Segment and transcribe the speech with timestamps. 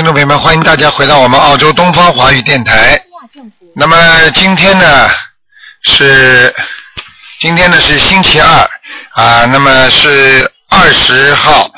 [0.00, 2.98] 听众朋友们，欢迎大家回到我们澳洲东方华语电台。
[3.74, 5.10] 那么今天呢
[5.82, 6.56] 是
[7.38, 8.70] 今天呢是星期二
[9.10, 11.70] 啊，那么是二十号，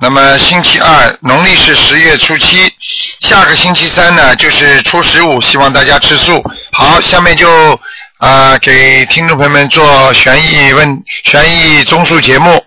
[0.00, 2.72] 那么星期二，农历是十月初七，
[3.20, 6.42] 下个星期三呢就是初十五，希望大家吃素。
[6.72, 7.78] 好，下面就
[8.16, 12.64] 啊给听众朋友们做悬疑问悬疑综述节目。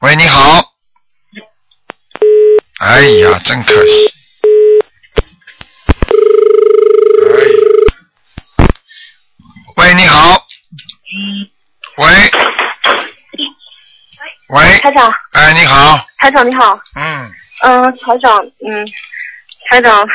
[0.00, 0.73] 喂，你好。
[2.84, 4.12] 哎呀，真可惜。
[7.30, 8.68] 哎呀，
[9.76, 10.46] 喂，你好。
[11.96, 12.06] 喂。
[14.48, 14.78] 喂。
[14.80, 15.98] 台长，哎，你好。
[16.18, 17.30] 台长你好，嗯，
[17.64, 18.86] 嗯，台长，嗯，
[19.70, 20.06] 台长，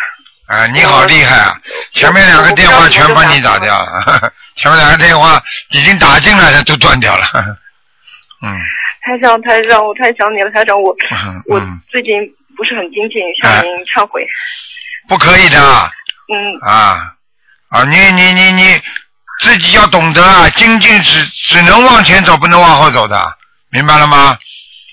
[0.48, 1.60] 哎，你好厉害啊！
[1.94, 5.42] 前面两个电话全帮你打掉了， 前面两个电话
[5.72, 7.26] 已经打进来的都断掉了。
[8.42, 8.58] 嗯
[9.02, 12.14] 台长，台长，我太想你了，台长，我嗯我嗯，最近
[12.60, 14.28] 不是很精进，向您忏悔。
[15.08, 15.58] 不可以的。
[16.28, 17.16] 嗯，啊
[17.70, 17.84] 啊！
[17.86, 18.82] 你你你你
[19.40, 23.34] 自己要懂得啊，精进只只能往前走，不能往后走的，
[23.72, 24.38] 明白了吗？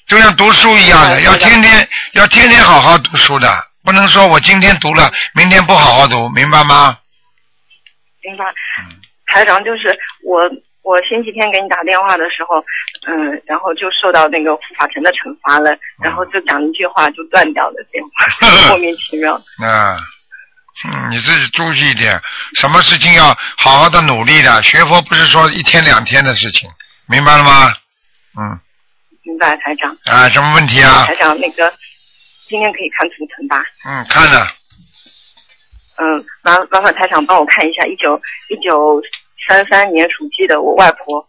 [0.07, 3.53] 就像读书一样的，要天天要天天好好读书的，
[3.85, 6.97] 不能说我今天读了，明天不好好读，明白吗？
[8.23, 8.45] 明白
[8.79, 9.01] 嗯。
[9.27, 9.89] 台长，就是
[10.25, 10.41] 我，
[10.87, 12.63] 我星期天给你打电话的时候，
[13.09, 19.35] 嗯，然后就受到那个护法神的惩罚了，然后就讲一句话就断掉了电话， 莫名其妙。
[19.67, 19.99] 啊，
[20.87, 22.21] 嗯，你自己注意一点，
[22.55, 26.71] 什么事情要好好的努力的，学佛不是说一天两天的事情，
[27.09, 27.67] 明白了吗？
[28.39, 28.61] 嗯，
[29.25, 29.91] 明白，台长。
[30.05, 31.17] 啊，什么问题啊台？
[31.17, 31.75] 长，那个
[32.47, 33.65] 今天可以看图腾吧？
[33.85, 34.47] 嗯，看了，
[35.99, 38.21] 嗯，麻麻烦台长帮我看一下，一九
[38.51, 39.03] 一九
[39.47, 41.29] 三三年属鸡的我外婆，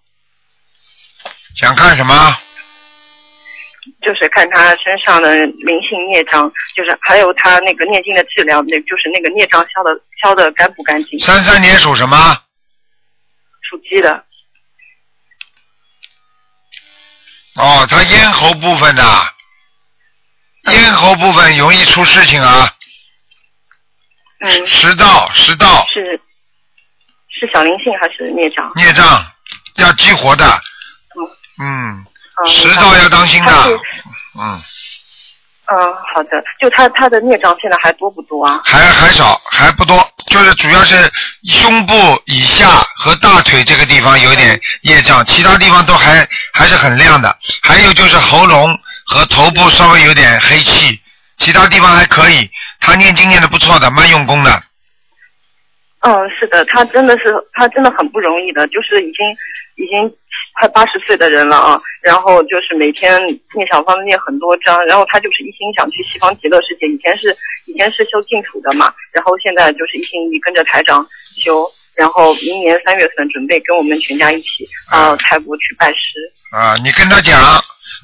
[1.55, 2.37] 想看什么？
[4.01, 9.91] 就是看她身上的灵性孽障，就是还有她那个念经的质量，那就是那个孽障消的
[10.21, 11.17] 消的干不干净？
[11.19, 12.17] 三三年属什么？
[13.69, 14.23] 属鸡的，
[17.55, 19.03] 哦，他咽喉部分的，
[20.71, 22.73] 咽喉部分容易出事情啊，
[24.39, 26.21] 嗯，食道食道是
[27.39, 28.71] 是小灵性还是孽障？
[28.75, 29.05] 孽障
[29.75, 30.45] 要激活的，
[31.61, 32.03] 嗯，
[32.43, 33.51] 嗯，食道要当心的，
[34.39, 34.61] 嗯，
[35.71, 38.61] 嗯，好的，就他他的孽障现在还多不多啊？
[38.63, 39.95] 还还少还不多，
[40.27, 41.11] 就是主要是
[41.47, 41.93] 胸部
[42.25, 48.75] 以下和大腿这个地方有点业障，其他地方都还还是很亮的，还有就是喉咙
[49.05, 50.99] 和头部稍微有点黑气，
[51.37, 52.49] 其他地方还可以，
[52.79, 54.63] 他念经念的不错的，蛮用功的。
[56.07, 59.19] 嗯，是的，他真的是他真的很不容易的，就是已经
[59.75, 60.09] 已经
[60.57, 63.19] 快八十岁的人了啊，然后就是每天
[63.53, 67.35] 念小方子念很多章，然后他就是一心想去西方极乐世界，以前是
[67.65, 71.05] 以前是修净土的嘛，然后现在就是一心一意跟着台长
[71.43, 77.37] 修，然后明年三月份准备跟我们全家一起到泰国去拜师，啊，你跟他讲，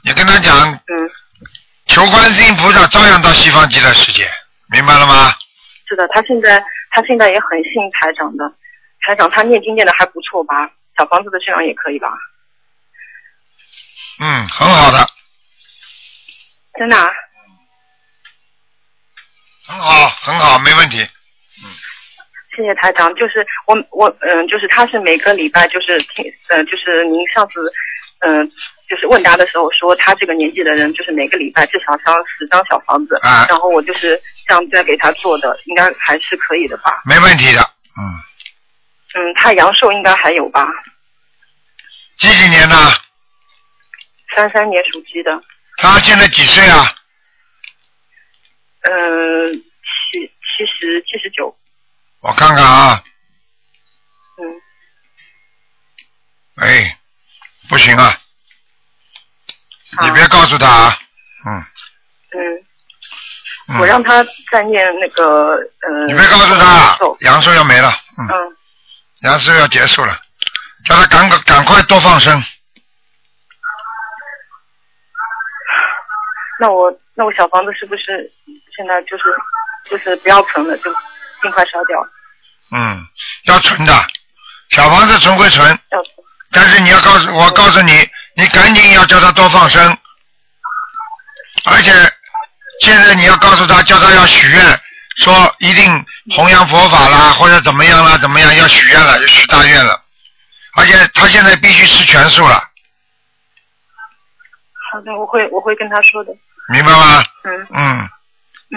[0.03, 0.91] 你跟他讲，嗯，
[1.87, 4.27] 求观世音菩萨照样到西方极乐世界，
[4.73, 5.31] 明白了吗？
[5.87, 8.45] 是的，他现在她现在也很信台长的，
[9.01, 12.07] 台长他念经念的还不错吧，小房子的质量也可以吧，
[14.19, 14.99] 嗯，很好的，
[16.77, 17.09] 真的、啊。
[19.65, 21.01] 很好，很好，没问题。
[21.63, 21.71] 嗯
[22.55, 27.53] 谢谢台长，就是我我嗯，就是他是每个礼拜就是听呃，就是您上次
[28.25, 28.49] 嗯、
[28.87, 37.01] 就是问答的时候说他这个年纪的人就是每个礼拜至少烧十张小房子，啊然后我就是这样在给他做的，应该还是可以的吧？
[37.05, 37.61] 没问题的。
[37.61, 38.01] 嗯，
[39.15, 40.65] 嗯，他阳寿应该还有吧？
[42.17, 42.75] 几几年的？
[44.35, 45.31] 三三年属鸡的，
[45.77, 46.85] 他现在几岁啊？
[48.81, 51.55] 嗯，七七十七十九，
[52.21, 53.03] 我看看啊，
[54.37, 54.61] 嗯，
[56.55, 56.97] 哎，
[57.69, 58.17] 不行啊，
[60.01, 60.97] 你别告诉他啊。
[61.45, 61.65] 嗯。
[62.31, 62.39] 嗯，
[63.69, 63.79] 嗯。
[63.79, 68.57] 我让他再念那个呃，你别告诉他阳寿，要没了，嗯，嗯，
[69.21, 70.17] 阳寿要结束了，
[70.85, 72.43] 叫他赶快赶快多放生。
[76.59, 78.31] 那我那我小房子是不是
[78.75, 79.23] 现在就是
[79.89, 80.93] 就是不要存了，就
[81.41, 81.99] 尽快烧掉？
[82.71, 83.05] 嗯，
[83.45, 83.93] 要存的，
[84.69, 86.01] 小房子存归存，要
[86.53, 89.97] 但是你要告诉我，告诉你，你赶紧要叫他多放生，
[91.65, 91.91] 而且
[92.81, 94.81] 现在你要告诉他，叫他要许愿，
[95.17, 96.05] 说一定
[96.35, 99.99] 弘扬佛法啦，或者怎么样啦，怎么样要许愿了，要许大愿了，
[100.75, 102.55] 而且他现在必须吃全素了，
[104.91, 106.31] 好的，我会我会跟他说的。
[106.71, 107.23] 明白吗？
[107.43, 108.09] 嗯嗯，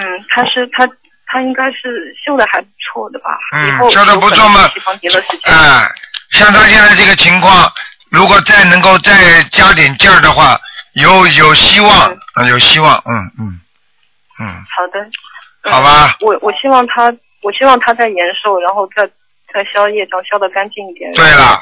[0.01, 0.89] 嗯，他是他
[1.27, 3.31] 他应该是修的还不错的吧？
[3.53, 5.51] 嗯修的不错嘛有可能西方极乐世界。
[5.51, 5.89] 哎，
[6.33, 7.73] 像他现在这个情况，
[8.11, 10.59] 如果再能够再加点劲儿的话，
[10.95, 13.61] 有有希望，嗯嗯有希望，嗯嗯
[14.41, 15.01] 嗯，好的。
[15.01, 16.17] 嗯好吧。
[16.21, 17.13] 我我希望他，
[17.43, 19.03] 我希望他在延寿，然后再
[19.53, 21.13] 再消业障，消得干净一点。
[21.13, 21.61] 对了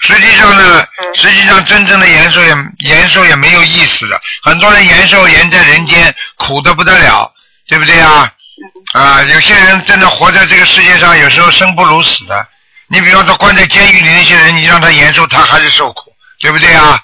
[0.00, 7.30] 实际上呢，嗯实际上真正的延寿也延寿也没有意思的，很多人延寿延在人间苦的不得了，
[7.68, 8.32] 对不对啊？
[8.94, 12.46] 嗯啊，有些人真的活在这个世界上，有时候生不如死的。
[12.92, 17.02] 你比方说关在监狱里那些人，你让他延寿，他还是受苦，对不对啊？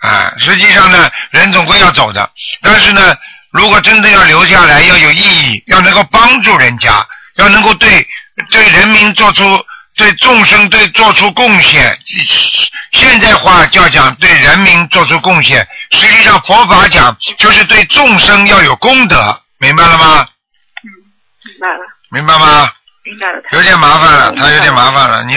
[0.00, 3.16] 啊，实际上呢，人总归要走的，但是呢，
[3.50, 7.02] 如果真的要留下来，要有意义，要能够帮助人家，
[7.36, 8.06] 要能够对
[8.50, 9.64] 对人民做出
[9.96, 11.98] 对众生对做出贡献。
[12.92, 20.28] 现在话叫讲对人民做出贡献，实际上佛法讲就是对众生要有功德，明白了吗？
[20.82, 20.88] 嗯
[21.46, 21.78] 明白了，
[22.10, 22.70] 明白吗？
[23.04, 23.42] 明白了。
[23.52, 25.22] 有点麻烦了，他有点麻烦了。
[25.24, 25.36] 你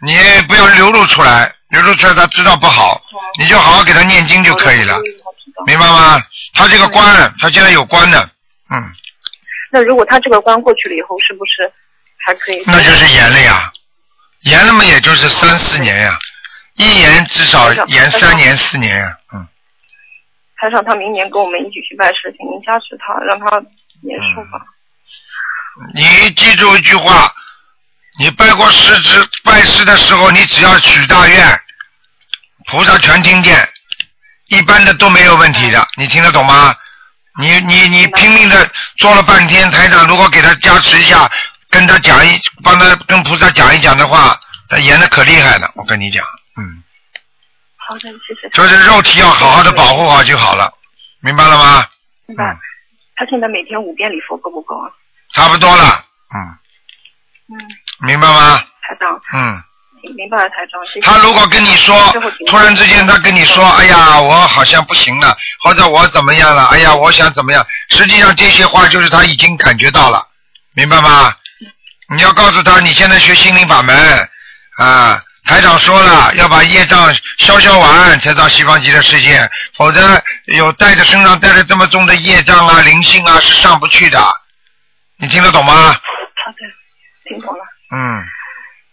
[0.00, 0.16] 你
[0.48, 3.00] 不要流露出来，流露出来他知道不好，
[3.38, 4.98] 你就好好给他念经就可以了，
[5.66, 6.20] 明白吗？
[6.54, 8.28] 他这个关，他现在有关的，
[8.70, 8.82] 嗯，
[9.70, 11.72] 那如果他这个关过去了以后，是不是
[12.26, 12.62] 还可以？
[12.66, 13.72] 那就是延了呀，
[14.40, 16.18] 延了嘛，也就是三四年呀，
[16.74, 19.46] 一延至少延三年四年呀，嗯，
[20.56, 23.62] 台上他明年跟我们一起去拜师，请您加持他，让他
[24.02, 24.66] 延寿吧。
[25.94, 27.32] 你记住一句话，
[28.18, 31.60] 你拜过师之拜师的时候，你只要许大愿，
[32.66, 33.68] 菩萨全听见，
[34.48, 36.74] 一般的都没有问题的，你听得懂吗？
[37.40, 41.30] 你你你拼命的做了半天，台长如果给他加持一下，
[41.70, 44.36] 跟他讲一，帮他跟菩萨讲一讲的话，
[44.68, 46.24] 他演的可厉害了，我跟你讲，
[46.56, 46.82] 嗯，
[47.76, 48.48] 好的，谢谢。
[48.52, 50.72] 就是肉体要好好的保护好就好了，
[51.20, 51.86] 明白了吗？
[52.26, 52.58] 明白。
[53.14, 54.90] 他现在每天五遍礼佛够不够啊？
[55.38, 56.04] 差不多了，
[56.34, 56.36] 嗯，
[57.54, 58.58] 嗯，明白吗？
[58.82, 59.62] 台长，嗯。
[60.16, 60.84] 明白了，台长。
[60.86, 61.96] 谢谢他如果跟你说，
[62.48, 70.26] 突然之间他跟你说，哎呀，我好像不行了，或者我怎么样了，哎呀，我想怎么样，实际上这些话就是他已经感觉到了，
[70.74, 71.32] 明白吗？
[72.14, 74.28] 你要告诉他，你现在学心灵法门
[74.78, 84.24] 啊，台长说了，要把业障消消完才到西方极乐世界，否则有带着身上带着这么重的业障啊、灵性啊是上不去的，
[85.20, 85.72] 你听得懂吗？
[85.72, 86.58] 好的，
[87.24, 87.64] 听懂了。
[87.90, 88.22] 嗯。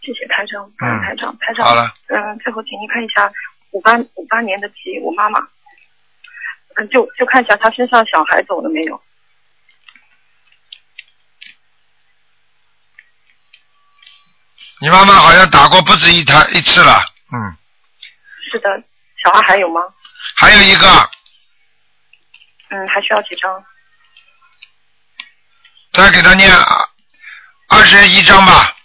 [0.01, 3.31] 谢谢台长，嗯，台长，台长，好了，嗯，最后请您看一下
[3.71, 5.39] 五八五八年的鸡，我妈妈，
[6.75, 9.01] 嗯，就就看一下她身上小孩走了没有？
[14.81, 16.99] 你妈妈好像打过不止一台一次了，
[17.33, 17.57] 嗯。
[18.51, 18.69] 是的，
[19.23, 19.81] 小孩还有吗？
[20.35, 20.87] 还有一个。
[22.69, 23.65] 嗯，还需要几张？
[25.95, 26.51] 再给他念
[27.69, 28.75] 二十一章吧。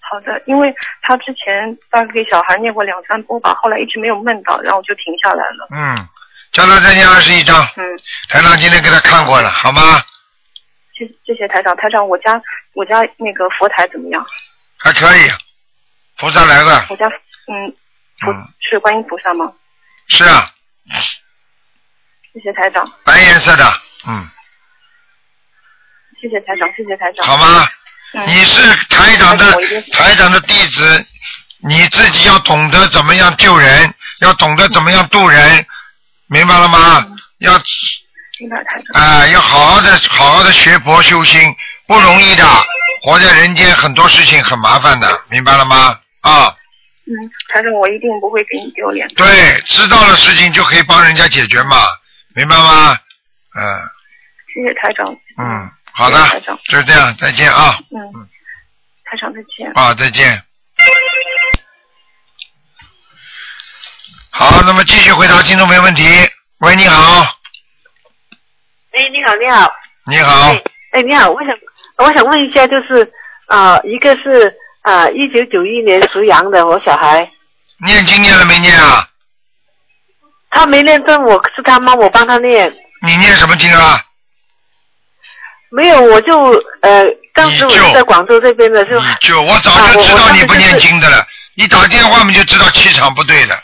[0.00, 5.68] 好的，因为他之前大概给小孩念过两三波吧，后来一直没有梦到，然后就停下来了。
[5.70, 6.08] 嗯，
[6.50, 7.66] 叫他再念二十一章。
[7.76, 7.84] 嗯。
[8.28, 10.02] 台长今天给他看过了，好吗？
[10.98, 12.40] 谢谢谢台长，台长，我家
[12.74, 14.26] 我家那个佛台怎么样？
[14.78, 15.30] 还可以，
[16.18, 16.86] 菩萨来了。
[16.90, 17.74] 我家嗯，
[18.20, 19.50] 菩是观音菩萨吗？
[20.08, 20.50] 是啊。
[22.34, 22.90] 谢谢台长。
[23.04, 23.64] 白颜色的，
[24.06, 24.28] 嗯。
[26.22, 27.26] 谢谢台长，谢谢台长。
[27.26, 27.68] 好吗？
[28.14, 29.58] 嗯、你是台长的
[29.92, 31.04] 台长的弟子，
[31.64, 35.66] 你自己要懂得怎么样救人，要懂得怎么样渡人，
[36.28, 37.04] 明白了吗？
[37.08, 37.52] 嗯、要
[38.38, 39.02] 明白台长。
[39.02, 41.52] 啊、呃，要好好的好好的学佛修心，
[41.88, 42.44] 不容易的，
[43.02, 45.98] 活在人间很多事情很麻烦的，明白了吗？
[46.20, 46.54] 啊。
[47.04, 47.10] 嗯，
[47.52, 49.08] 台长，我一定不会给你丢脸。
[49.16, 51.78] 对，知道了事情就可以帮人家解决嘛，
[52.36, 52.92] 明白吗？
[53.58, 53.82] 嗯。
[54.54, 55.04] 谢谢台长。
[55.38, 55.68] 嗯。
[55.94, 56.18] 好的，
[56.68, 57.78] 就这样，再见啊。
[57.90, 58.28] 嗯嗯，
[59.04, 59.70] 台长再见。
[59.74, 60.42] 啊，再见。
[64.30, 66.02] 好，那么继续回答听众朋友问题。
[66.60, 67.22] 喂，你好。
[68.92, 69.72] 哎，你好，你好。
[70.06, 70.50] 你好。
[70.50, 71.54] 哎，哎，你好，我想
[71.98, 73.12] 我想问一下，就是
[73.46, 77.30] 啊、呃，一个是啊，一九九一年属羊的我小孩。
[77.84, 79.06] 念经念了没念啊？
[80.50, 82.74] 他没念正，我是他妈，我帮他念。
[83.02, 84.00] 你念什么经啊？
[85.74, 86.38] 没有，我就
[86.82, 93.58] 呃，当时我是在广州这边的，就你就我早就知道你不念经的了，你打电话嘛就知道气场不对了。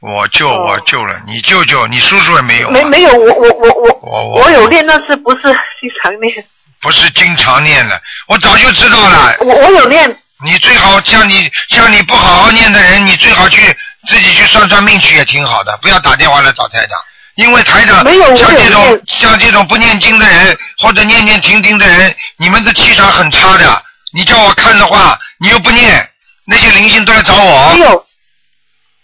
[0.00, 2.70] 我救我救了，你救救，你叔叔也没有、啊。
[2.70, 6.44] 没没有，我我我我我我有练，但是不是经常练。
[6.80, 9.36] 不是经常念的，我早就知道了。
[9.40, 10.16] 我我有念。
[10.44, 13.60] 你最好像你像你不好好念的人，你最好去
[14.06, 16.90] 自己去算算命去也挺好的，不要打电话来找台长。
[17.36, 18.04] 因为台长
[18.36, 23.82] 像这种像这种不念经的人或者念念停停的人，你们的气场很差的。
[24.14, 26.06] 你叫我看的话，你又不念，
[26.44, 28.04] 那些灵性都来找我没，有，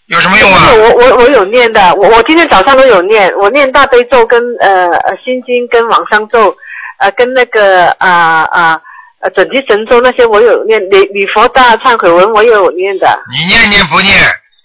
[0.05, 6.55] 有什么用啊我我我有念的，我我今天早上都有念，我念大悲咒跟呃呃心经跟往生咒，
[6.99, 8.79] 呃跟那个啊啊
[9.21, 13.19] 呃准提神咒那些我有念，礼礼佛大忏悔文我也有念的。
[13.31, 14.15] 你念念不念？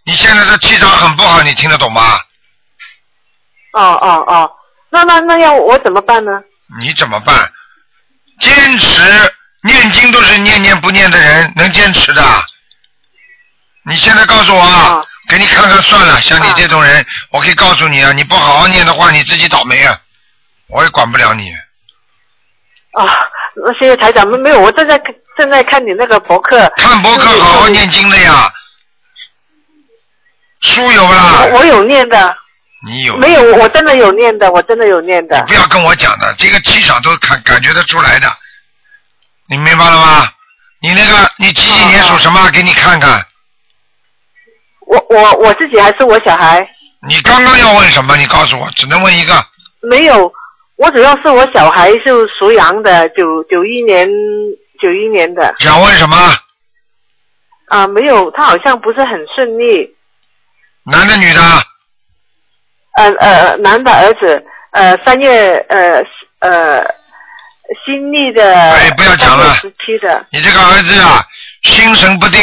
[0.04, 2.02] 你现在的气场很不好，你听得懂吗？
[3.74, 4.50] 哦哦哦，
[4.90, 6.30] 那那那要我怎么办呢？
[6.80, 7.34] 你怎么办？
[8.40, 9.00] 坚持
[9.62, 12.22] 念经都是念念不念的人能坚持的。
[13.86, 16.20] 你现在告诉我啊，啊给你看看算了。
[16.20, 19.98] 像你啊这种人，我可以告诉你啊，你不好好念的话，你自己倒霉啊，
[20.68, 21.52] 我也管不了你。
[22.92, 23.04] 啊，
[23.56, 26.66] 那谢谢台长，没没有，我正在看正在看你那个博客。
[26.76, 28.50] 看博客好好念经的呀，
[30.60, 31.44] 书有不啦？
[31.52, 32.36] 我我有念的，
[32.86, 33.54] 你有没有？
[33.56, 35.44] 我真的有念的，我真的有念的你。
[35.46, 38.28] 不要跟我讲的，这个气场都感感觉得出来的，
[39.48, 40.30] 你明白了吗？
[40.80, 42.50] 你那个，你几几年属什么？
[42.50, 43.24] 给你看看。
[44.86, 46.68] 我我我自己还是我小孩，
[47.08, 48.16] 你刚刚要问什么？
[48.18, 49.32] 你告诉我，只能问一个。
[49.80, 50.30] 没有。
[50.76, 54.06] 我主要是我小孩是属羊的，九九一年
[54.82, 56.16] 九一年的想问什么？
[57.68, 59.96] 啊，没有，他好像不是很顺利。
[60.84, 61.40] 男的女的？
[62.96, 66.00] 呃呃，男的儿子，呃，三月呃
[66.40, 66.84] 呃，
[67.84, 68.54] 新历的。
[68.54, 70.24] 哎不要讲了十七的。
[70.30, 71.24] 你这个儿子啊，
[71.62, 72.40] 心神不定，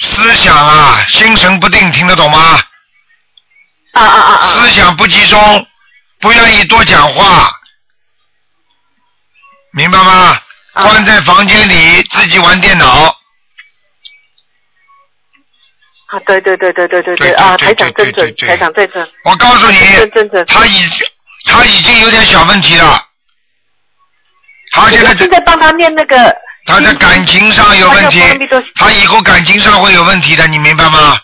[0.00, 2.60] 思想啊心神不定，听得懂吗？
[3.92, 4.46] 啊啊啊啊！
[4.46, 5.66] 思想不集中，
[6.20, 7.50] 不愿意多讲话，
[9.72, 10.40] 明白吗？
[10.74, 13.17] 啊关在房间里自己玩电脑，
[16.08, 17.56] 啊，对对对对对对对啊！
[17.56, 19.78] 对台长正准，对对对台长正准，我告诉你。
[20.46, 21.06] 他已经
[21.44, 23.02] 他已经有点小问题了，
[24.72, 26.34] 他现在正在帮他念那个。
[26.66, 28.20] 他在感情上有问题
[28.74, 31.18] 他以后感情上会有问题的，你明白吗？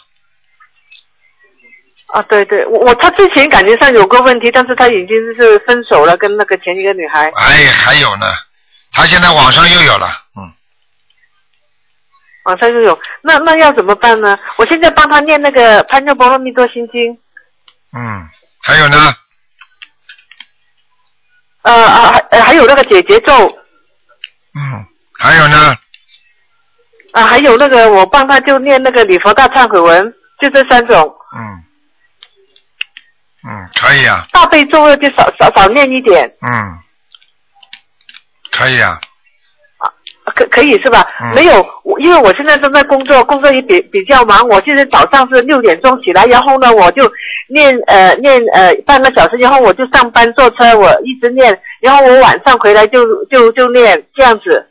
[2.14, 7.30] 啊，对对，我我他之前感情上有过问题，但是他已经是分手了，跟那个前一个女孩。
[7.36, 8.26] 哎，还有呢，
[8.92, 10.24] 他现在网上又有了，
[12.44, 14.38] 嗯，网上就有，那那要怎么办呢？
[14.58, 17.00] 我现在帮他念那个《潘若波罗蜜多心经》，
[17.92, 18.28] 嗯，
[18.62, 19.14] 还有呢，
[21.62, 23.32] 呃啊还有那个解结咒，
[24.54, 24.86] 嗯，
[25.18, 25.74] 还有呢，
[27.12, 31.16] 啊还有那个我帮他就念那个礼佛大忏悔文，就这三种。
[31.36, 31.64] 嗯，
[33.48, 36.78] 嗯，可以啊，大悲咒就少少少念一点，嗯，
[38.50, 39.00] 可以啊，
[40.34, 41.06] 可可以是吧？
[41.20, 44.46] 嗯没有，我因为我现在正在工作，工作也比比较忙。
[44.48, 47.10] 我现在早上是六点钟起来，然后呢我就
[47.48, 54.66] 念呃念呃半个小时，然后我就上班坐车，我一直念，然后我晚上回来就就就念这样子。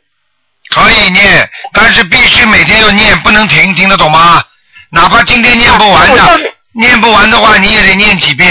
[0.70, 4.42] 可以念，但是必须每天要念，不能停，听得懂吗？
[4.90, 6.38] 哪怕今天念不完的，啊
[6.72, 8.48] 念不完的话，你也得念几遍。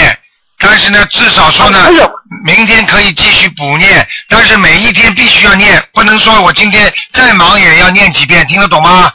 [0.64, 1.78] 但是呢，至少说呢
[2.44, 9.12] 明天可以继续补念，但是每一天必须要念，不能说我今天再忙也要念几遍，听得懂吗？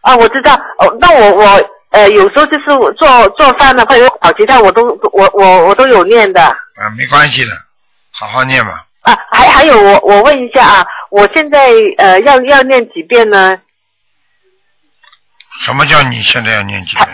[0.00, 0.54] 啊，我知道。
[0.54, 6.42] 哦，那我我呃有时候就是我做做饭呢，或者炒鸡蛋，我都我我我都有念的。
[6.42, 7.50] 啊，没关系的，
[8.10, 8.86] 好好念吧。
[9.02, 13.56] 啊，还还有我我问一下啊，我现在呃要要念几遍呢？
[15.64, 17.08] 什么叫你现在要念几遍？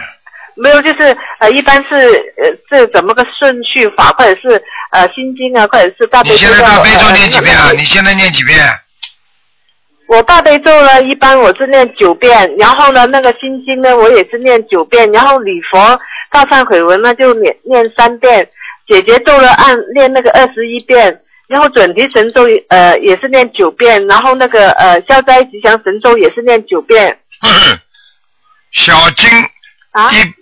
[0.57, 6.47] 没有，就是呃，一般是呃，这怎么个顺序法，或者是呃心经啊，或者是大悲咒你咒。
[6.47, 7.67] 现在大悲咒念几遍啊？
[7.69, 8.59] 呃你现在念几遍？
[10.09, 18.49] 我大悲咒呢，一般我是念九遍，然后呢，那个心经呢，我也是念九遍，然后礼佛大忏悔文呢就念念三遍，
[18.89, 27.19] 姐姐咒呢按念那个二十一遍，然后准提神咒呃也是念九遍，然后那个呃消灾吉祥神咒也是念九遍
[28.73, 29.29] 小经
[29.97, 30.11] 啊。
[30.13, 30.35] 一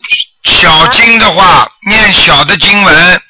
[0.51, 3.23] 小经的话，念小的经文，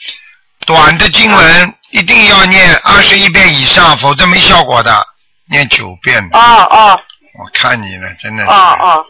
[0.66, 5.06] 短的经文一定要念二十一遍以上，否则没效果的。
[5.50, 7.00] 念九遍，哦哦
[7.38, 8.50] 我看你了，真的是。
[8.50, 9.04] 哦哦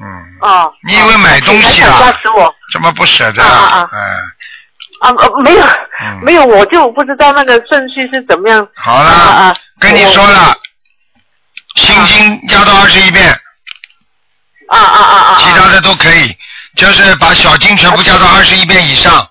[0.00, 0.04] 嗯，
[0.40, 0.72] 哦。
[0.82, 2.12] 你以为买东西啊
[2.72, 3.42] 怎么不舍得？
[3.42, 4.00] 啊啊啊嗯，
[5.00, 5.64] 啊呃没有
[6.00, 8.66] 嗯没有，我就不知道那个顺序是怎么样。
[8.74, 10.56] 好了，跟你说了，
[11.76, 13.30] 心经加到二十一遍，
[14.70, 15.36] 啊啊啊啊！
[15.38, 16.36] 其他的都可以，
[16.76, 19.28] 就是把小经全部加到二十一遍以上。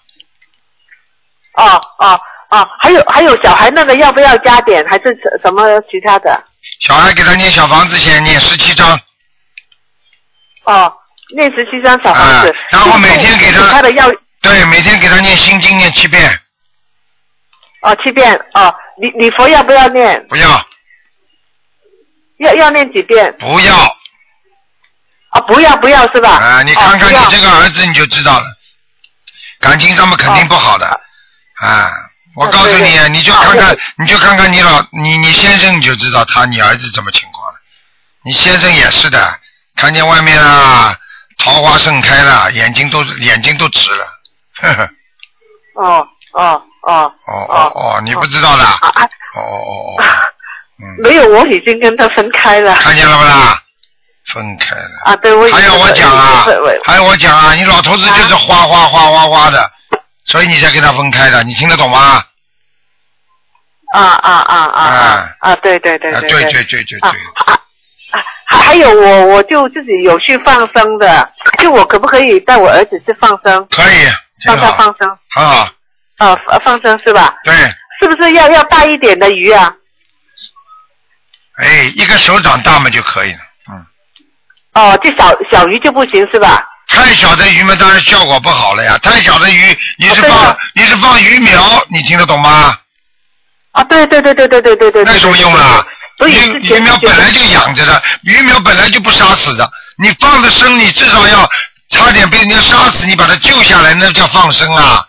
[1.53, 6.43] 哦哦哦，还有还有小孩那个要不要加点，还是什什么其他的？
[6.79, 8.99] 小孩给他念小房子先念十七章，
[10.65, 10.93] 哦，
[11.35, 14.09] 念十七张小房子啊，然后每天给他他的要
[14.41, 16.39] 对，每天给他念心经念七遍，
[17.81, 20.27] 哦，七遍哦，礼礼佛要不要念？
[20.27, 20.65] 不要
[22.39, 23.33] 要要念几遍？
[23.39, 23.94] 不要
[25.35, 26.29] 啊，不要不要是吧？
[26.37, 26.63] 啊！
[26.63, 28.45] 你看看你这个儿子你就知道了，
[29.59, 30.87] 感情上面肯定不好的
[31.59, 31.91] 啊！
[32.37, 37.59] 我告诉你，你就看看，你就看看你老你你先生，你就知道他你儿子什么情况了。
[38.23, 39.39] 你先生也是的，
[39.75, 40.95] 看见外面啊
[41.37, 44.07] 桃花盛开了，眼睛都眼睛都直了。
[44.61, 44.89] 呵呵，
[45.75, 48.63] 哦哦哦哦哦哦，你不知道的？
[48.63, 49.03] 啊啊
[49.35, 50.03] 哦哦哦，
[51.03, 53.61] 没有，我已经跟他分开了看见了不啦？
[54.33, 54.91] 分开了。
[55.05, 55.15] 啊！
[55.17, 56.45] 对，我还要我讲啊？
[56.83, 57.53] 还要我讲啊？
[57.53, 59.71] 你老头子就是哗哗哗哗哗的，
[60.25, 62.23] 所以你才跟他分开的，你听得懂吗？
[63.93, 65.55] 啊啊啊啊啊啊啊！
[65.57, 67.59] 对对对啊，对对对对对啊对，啊啊！
[68.47, 74.05] 还还有我我就自己有去放生的，就我可不可以带我儿子去放生，可以，
[74.41, 75.07] 挺让他，放生？
[75.29, 75.69] 很好，
[76.17, 77.35] 呃，放放生是吧？
[77.45, 77.53] 对，
[78.01, 79.73] 是不是要要大一点的鱼啊？
[81.57, 83.44] 哎，一个手掌大嘛就可以了，嗯，
[84.75, 86.63] 哦，这小小鱼就不行是吧？
[86.87, 88.97] 太小的鱼嘛，当然效果不好了呀。
[89.01, 92.77] 太小的鱼，你是放哦你是放鱼苗，你听得懂吗？
[93.71, 95.03] 啊，对对对对对对对对。
[95.03, 95.83] 那有什么用啊？
[96.17, 101.49] 所以鱼鱼苗本来就养着的，鱼苗本来就不杀死的，你放了生，你至少要
[101.89, 105.03] 差点被人家杀死，你把它救下来，那叫放生啊。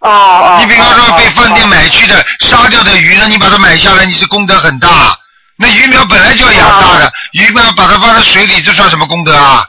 [0.00, 0.56] 哦哦。
[0.60, 5.16] 你比方说被饭店哦买去的杀掉的鱼那，你把它买下来，你是功德很大。
[5.60, 9.68] 那鱼苗本来就要养大的，鱼苗把它放在水里，这算什么功德啊？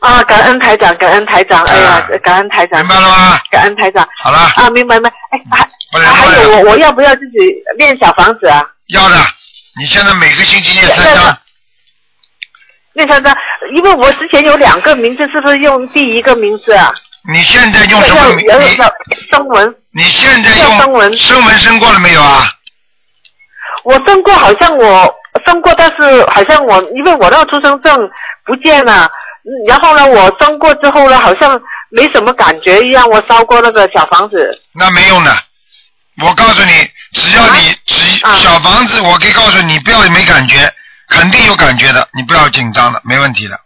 [0.00, 3.38] 啊，感恩台长，感恩台长，哎呀啊，感恩台长，明白了吗？
[3.50, 4.08] 感恩台长。
[4.22, 5.10] 好了，啊，明白明白。
[5.30, 7.36] 哎，还不能还还有我我要不要自己
[7.76, 8.64] 练小房子啊？
[8.88, 9.16] 要的。
[9.78, 11.38] 你现在每个星期练三张，
[12.94, 13.36] 练三张，
[13.74, 16.94] 因为我之前有两个名字，是不是用第一个名字啊？
[17.30, 18.46] 你现在用什么名？
[18.58, 18.74] 你
[19.30, 22.50] 声纹，你现在用声用纹声纹生过了没有啊？
[23.86, 27.96] 我生过，好像我生过，但是好像我因为我那个出生证
[28.44, 29.08] 不见了，
[29.44, 34.50] 嗯然后呢，我生过之后呢，好像没什么感觉一样，我烧过那个小房子。
[34.72, 35.30] 那没用的。
[36.20, 36.72] 我告诉你，
[37.12, 40.68] 只要你只啊小房子，我可以告诉你，不要没感觉，
[41.08, 43.56] 肯定有感觉的，你不要紧张的，没问题的。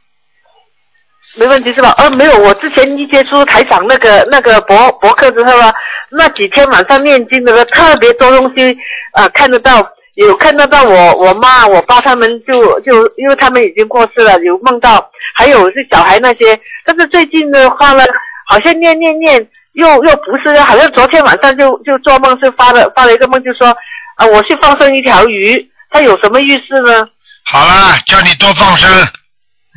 [1.37, 1.95] 没问题是吧？
[1.97, 5.73] 呃，没有，我之前一接触台长那个那个博博客之后啊，
[6.11, 8.77] 那几天晚上念经的时候特别多东西，
[9.15, 9.81] 呃，看得到，
[10.27, 18.05] 有看得到我我妈我爸他们就就因为他们已经过世了，有梦到，还有是小孩那些，但是最近的话呢，
[18.47, 23.75] 好像念念念又又不是，好像昨天晚上就就做梦是发了发了一个梦，就说
[24.17, 27.07] 啊、我去放生一条鱼，它有什么预示呢？
[27.45, 28.91] 好了，叫你多放生，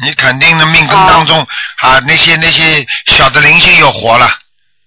[0.04, 1.40] 你肯定的命根当中、
[1.82, 4.28] 啊那些那些小的灵性又活了，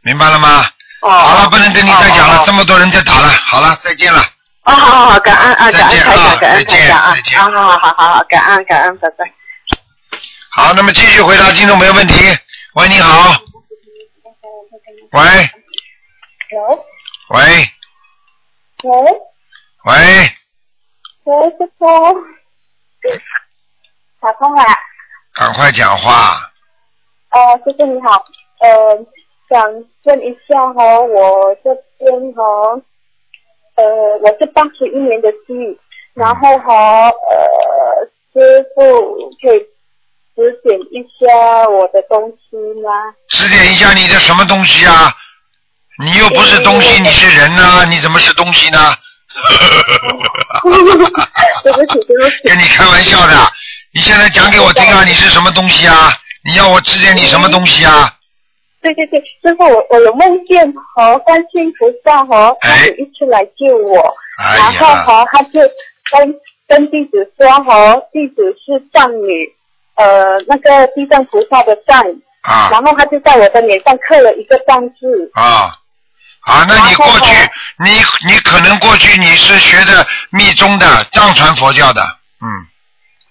[0.02, 0.66] 明白了吗？
[1.00, 4.22] 哦，好了，不能跟你再讲了，这么多人在打了，好了，再见了。
[4.66, 9.32] 啊，好好好，感恩啊，再见感恩台啊长，感恩再见台长啊，再见啊，好好好好好，感恩感恩，拜拜。
[10.50, 12.14] 好，那么继续回答听众朋友问题。
[12.74, 13.30] 喂，你好。
[15.12, 15.22] 喂
[16.50, 16.58] 喂
[17.30, 17.70] 喂
[18.82, 19.22] 喂
[19.84, 19.94] 喂，
[21.24, 21.86] 喂，师傅，
[24.20, 24.64] 打通了。
[25.32, 26.50] 赶快讲话。
[27.30, 28.24] 呃，师傅你好，
[28.60, 29.06] 呃，
[29.48, 29.62] 想
[30.04, 32.42] 问一下哈、我这边哈、
[33.76, 33.82] 呃，
[34.22, 35.78] 我是八十一年的鸡，
[36.14, 37.12] 然后和、呃，
[38.32, 38.80] 师傅
[39.42, 39.58] 可以
[40.34, 42.90] 指点一下我的东西吗？
[43.28, 45.12] 指点一下你的什么东西啊？
[46.02, 48.78] 你又不是东西，你是人呐、你怎么是东西呢？
[51.62, 52.48] 对不起，对不起。
[52.48, 53.34] 跟你开玩笑的。
[53.92, 56.12] 你现在讲给我听啊，你是什么东西啊？
[56.44, 58.12] 你要我指点你什么东西啊？
[58.94, 62.56] 对对对，师傅，我我有梦见和观世音菩萨和
[62.98, 65.60] 一次来救我，哎然后呀，和他就
[66.12, 66.34] 跟
[66.68, 69.54] 跟弟子说和弟子是藏女，
[69.96, 72.00] 呃，那个地藏菩萨的藏，
[72.42, 72.68] 啊。
[72.70, 75.72] 然后他就在我的脸上刻了一个藏字，啊。
[76.46, 76.64] 啊！
[76.68, 77.34] 那你过去
[77.84, 77.90] 你
[78.30, 82.00] 你可能过去你是学的密宗的藏传佛教的，
[82.40, 82.46] 嗯，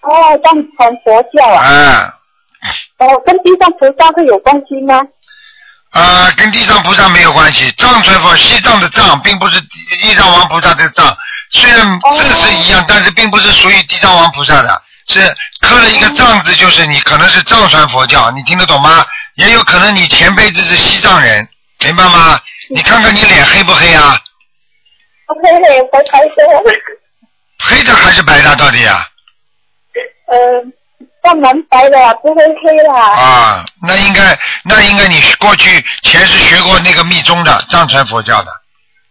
[0.02, 2.12] 哦，藏传佛教啊，嗯。
[2.98, 5.00] 哦，跟地藏菩萨会有关系吗？
[5.96, 7.70] 啊，跟地藏菩萨没有关系。
[7.78, 11.16] 藏传佛西藏的藏，并不是地地藏王菩萨的藏，
[11.50, 11.78] 虽然
[12.12, 19.06] 字是一样，但是并不是属于地藏王菩萨的，是刻了一个藏字，就是你可能是藏传佛教，你听得懂吗？
[19.36, 21.48] 也有可能你前辈子是西藏人，
[21.80, 22.38] 明白吗？
[22.74, 24.20] 你看看你脸黑不黑啊？
[25.28, 26.62] 黑黑，白白的，
[27.58, 28.54] 黑的还是白的？
[28.56, 29.06] 到底啊？
[30.28, 30.36] 呃，
[31.26, 33.10] 淡蛮白的啦，不会黑啦。
[33.10, 34.20] 啊，那应该
[34.64, 38.50] 那应该你过去前世学过那个密宗的藏传佛教的，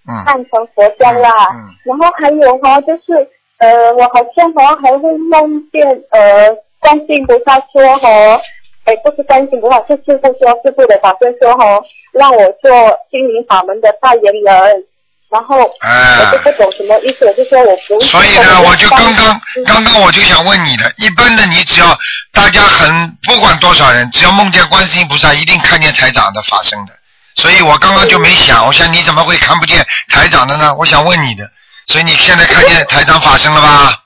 [0.07, 1.29] 嗯藏传佛教啦。
[1.51, 3.27] 嗯然后还有哈、就是
[3.59, 6.49] 呃，我好像好像、还会梦见呃，
[6.79, 8.41] 观世音菩萨说哈、
[8.85, 11.81] 哎，不是观世音菩萨，是师傅说，师傅的法师说哈、
[12.13, 12.71] 让我做
[13.11, 14.83] 心灵法门的代言人。
[15.31, 18.07] 然后哎我就不懂什么意思，我就说我不是。
[18.07, 21.97] 所以呢，我就刚刚嗯刚刚我就想问你的，一般的你只要
[22.31, 26.93] 大家很不管多少人，只要梦见观世音菩萨，一定看见台长的法身的。
[27.35, 30.73] 所以我刚刚就没想，我想你怎么会看不见台长的呢？
[30.75, 31.49] 我想问你的，
[31.87, 34.01] 所以你现在看见台长法身了吧？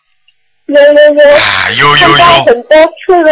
[0.67, 3.32] 有有有，啊，有有很多次了。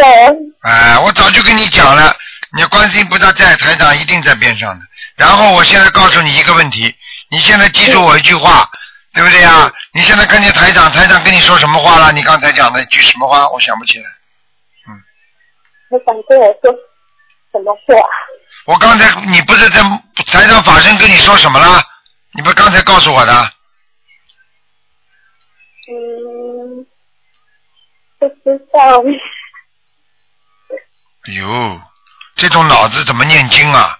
[0.61, 2.15] 哎，我早就跟你讲了，
[2.55, 4.85] 你观世音菩萨在，台长一定在边上的。
[5.15, 6.93] 然后我现在告诉你一个问题，
[7.29, 8.69] 你现在记住我一句话，
[9.13, 9.71] 对不对呀？
[9.93, 12.11] 你现在看见台长，台长跟你说什么话了？
[12.13, 13.49] 你刚才讲的一句什么话？
[13.49, 14.05] 我想不起来。
[14.87, 15.03] 嗯
[15.89, 16.71] 你想对我说
[17.51, 17.95] 什么话？
[18.65, 19.81] 我刚才你不是在
[20.25, 21.83] 台上法身跟你说什么了？
[22.33, 23.51] 你不是刚才告诉我的？
[25.89, 26.85] 嗯，
[28.19, 29.01] 不知道。
[31.27, 31.81] 哎呦，
[32.35, 33.97] 这种脑子怎么念经啊？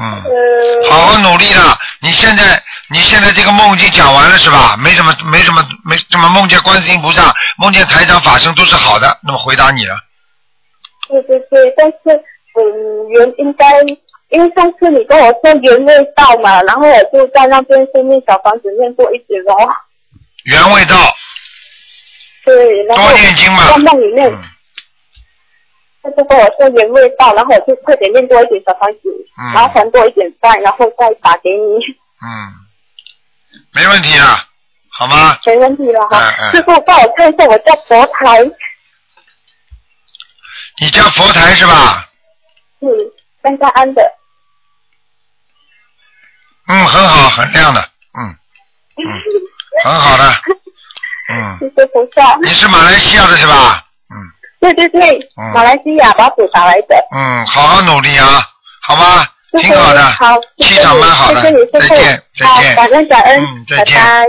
[0.00, 1.76] 嗯，呃，好好努力了。
[2.00, 4.76] 你现在你现在这个梦已经讲完了是吧？
[4.78, 9.18] 没什么没什么没什么梦见观世音菩萨、梦见台长法身都是好的。
[9.24, 9.96] 那么回答你了，
[11.08, 12.16] 对对对，但是
[12.54, 13.66] 嗯，原应该，
[14.30, 19.68] 因为上次你跟我说原味道嘛，然后我就在那边先念小房子念过一点哦。
[20.44, 20.94] 原味道
[22.44, 23.78] 对，然后多念经嘛在。
[23.78, 24.38] 梦里面，嗯
[26.10, 29.00] 他就跟我说原味道，然后我就快点念多一点小房子，
[29.38, 31.84] 嗯然后还多一点饭，然后再打给你，
[32.22, 32.28] 嗯，
[33.74, 34.44] 没问题啊，
[34.90, 35.38] 好吗？
[35.46, 36.18] 没问题了哈。
[36.18, 38.44] 嗯嗯师傅帮我看一下我家佛台，
[40.80, 42.08] 你家佛台是吧？
[42.80, 42.88] 嗯，
[43.42, 44.02] 三家安的，
[46.68, 47.80] 嗯，很好，很亮的，
[48.18, 48.36] 嗯
[49.04, 49.22] 嗯，
[49.84, 50.24] 很好的，
[51.30, 51.58] 嗯。
[51.60, 52.36] 谢谢菩萨。
[52.42, 53.84] 你是马来西亚的是吧？
[54.60, 56.96] 嗯对对对，嗯马来西亚把土打来的。
[57.14, 58.44] 嗯，好好努力啊，
[58.82, 59.26] 好吗？
[59.60, 62.76] 挺好的，好，谢谢气场蛮好的谢谢你，再见，再好，见。
[62.76, 64.26] 感恩感恩，嗯再见拜拜。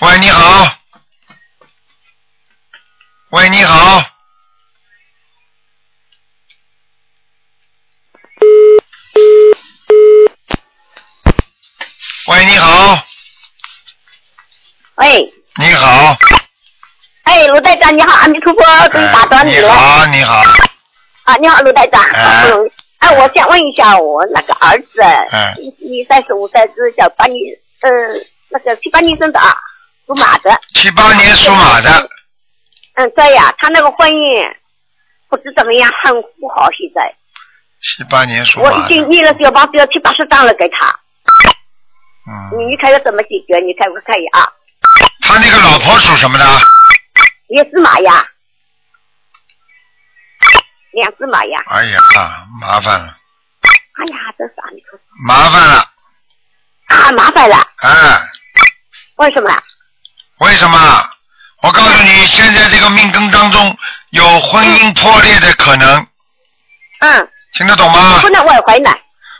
[0.00, 0.72] 喂，你好。
[3.30, 4.04] 喂，你好。
[12.28, 13.02] 喂，你好，
[14.96, 16.16] 喂，你好，
[17.38, 19.68] 哎，卢队长你好，阿弥陀佛，终于打到哎你了。
[19.68, 20.42] 你好，你好，
[21.22, 22.02] 啊，你好，卢队长，
[22.98, 27.38] 哎我想问一下，我那个儿子，哎一一三十五岁是小八年，
[27.82, 27.90] 呃，
[28.50, 29.54] 那个七八年生的啊，
[30.08, 30.50] 属马的。
[30.74, 32.08] 七八年属马的，
[32.96, 34.44] 嗯，对呀，他那个婚姻
[35.30, 36.68] 不知怎么样，很不好。
[36.72, 37.14] 现在
[37.80, 40.88] 七八年属马我已，经念了小房子要七八十张了给他，
[42.26, 43.64] 嗯，你看要怎么解决？
[43.64, 44.50] 你看我看一下啊，
[45.20, 46.44] 他那个老婆属什么的？
[47.48, 48.24] 也是马呀，
[50.92, 51.62] 两只马呀。
[51.68, 52.00] 哎呀，
[52.60, 53.16] 麻烦了，
[53.64, 55.04] 哎呀，这是阿弥陀佛。
[55.26, 55.76] 麻烦了，
[56.88, 58.28] 啊，麻烦了，哎，
[59.16, 59.50] 为什么？
[60.38, 61.10] 为什么？
[61.62, 63.76] 我告诉你，现在这个命根当中
[64.10, 66.06] 有婚姻破裂的可能，
[67.00, 68.20] 嗯，听得懂吗？
[68.20, 68.28] 不？
[68.28, 68.90] 能挽回呢。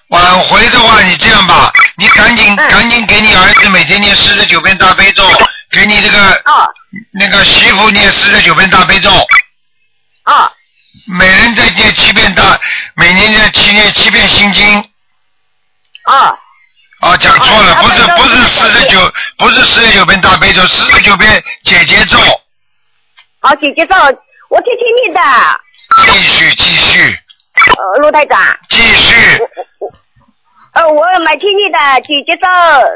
[0.09, 2.71] 挽回的话，你这样吧，你赶紧嗯。
[2.71, 5.23] 赶紧给你儿子每天念四十九遍大悲咒，
[5.79, 6.69] 给你这个哦。
[7.13, 9.11] 那个媳妇念四十九遍大悲咒，
[10.25, 10.51] 哦。
[11.07, 12.59] 每人再念七遍大，
[12.97, 14.81] 每年再七念七遍心经。
[16.05, 16.37] 哦。
[17.01, 22.19] 啊，讲错了，哦不是不是四十九，不是四十九遍大悲咒，四十九遍姐姐咒，
[23.43, 23.95] 哦，姐姐咒，
[24.49, 25.21] 我听听你的。
[26.05, 27.19] 继续继续。
[27.67, 29.15] 呃，陆台长，继续，
[30.79, 32.47] 呃，我每天念的姐姐咒，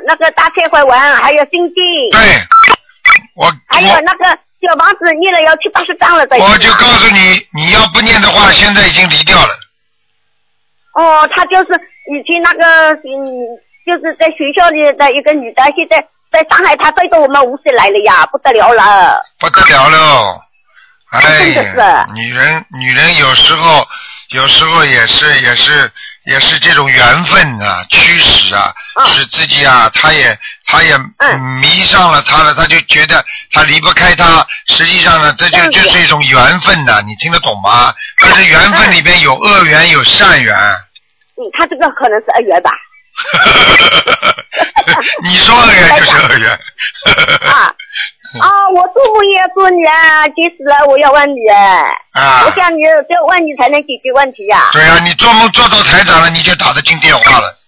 [0.07, 2.21] 那个大忏悔文，还有心经，对，
[3.35, 9.49] 我还有那个小房子念了要七八十张了，我我就告诉你，你要不念的话，现在已经离掉了。
[10.95, 11.75] 哦，他就是
[12.15, 13.27] 以前那个嗯，
[13.85, 19.21] 就是在学校里的一个女的，现在在上海，她追到我们无锡来了呀，不得了了。
[19.41, 20.37] 不得了了！
[21.11, 21.21] 哎
[21.53, 23.85] 真的，是女人女人有时候
[24.31, 25.91] 有时候也是也是
[26.25, 34.47] 也是这种缘分啊，驱使啊，嗯使自己啊，他也他也嗯迷上了他了，他就觉得他离不开他。
[34.69, 37.93] 实际上呢，这就就是一种缘分呐、你听得懂吗？
[38.21, 40.55] 但是缘分里边有恶缘有善缘，
[41.37, 42.71] 嗯，他这个可能是恶缘吧。
[45.23, 46.51] 你说恶缘就是 恶缘。
[47.51, 47.73] 啊
[48.41, 48.69] 啊！
[48.71, 50.29] 我做梦也要做你啊！
[50.29, 51.85] 急死了，我要问你哎。
[52.13, 57.59] 啊我想你只有问你才能解决问题呀、对啊，你做梦做到台长了，你就打得进电话了。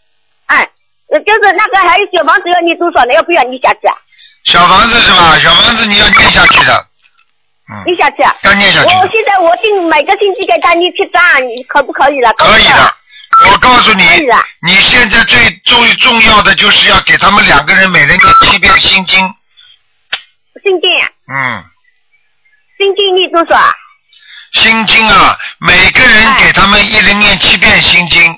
[0.47, 0.69] 哎，
[1.11, 3.15] 呃就是那个还有小房子要你多少呢？
[3.15, 3.95] 要不要你下去啊？
[4.45, 5.39] 小房子是吧？
[5.39, 6.87] 小房子你要念下去的，
[7.73, 8.35] 嗯，你下去啊？
[8.45, 12.33] 要念下去，我现在我定每个星期给他念七张，你可不可以了？
[12.35, 12.95] 可以的。
[13.51, 14.05] 我告诉你
[14.63, 19.19] 你现在最最重要的就是要给他们两个人每人念七遍心经，
[20.65, 20.91] 心经，
[21.29, 21.63] 嗯，
[22.79, 23.73] 心经念多少啊？
[24.55, 28.33] 心经啊，每个人哎给他们一人念七遍心经，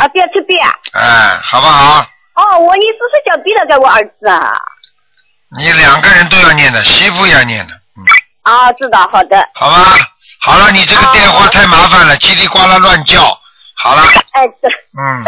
[0.00, 0.72] 啊，不要七遍啊？
[0.94, 2.06] 哎，好不好？
[2.34, 4.52] 哦，我念四十九遍了给我儿子啊。
[5.54, 8.02] 你两个人都要念的，媳妇也要念的，嗯，
[8.42, 9.36] 啊，知道，好的。
[9.54, 9.98] 好吧？
[10.40, 13.22] 好了，你这个电话太麻烦了，叽里呱啦乱叫。
[13.76, 14.70] 好了， 哎，对。
[14.98, 15.24] 嗯，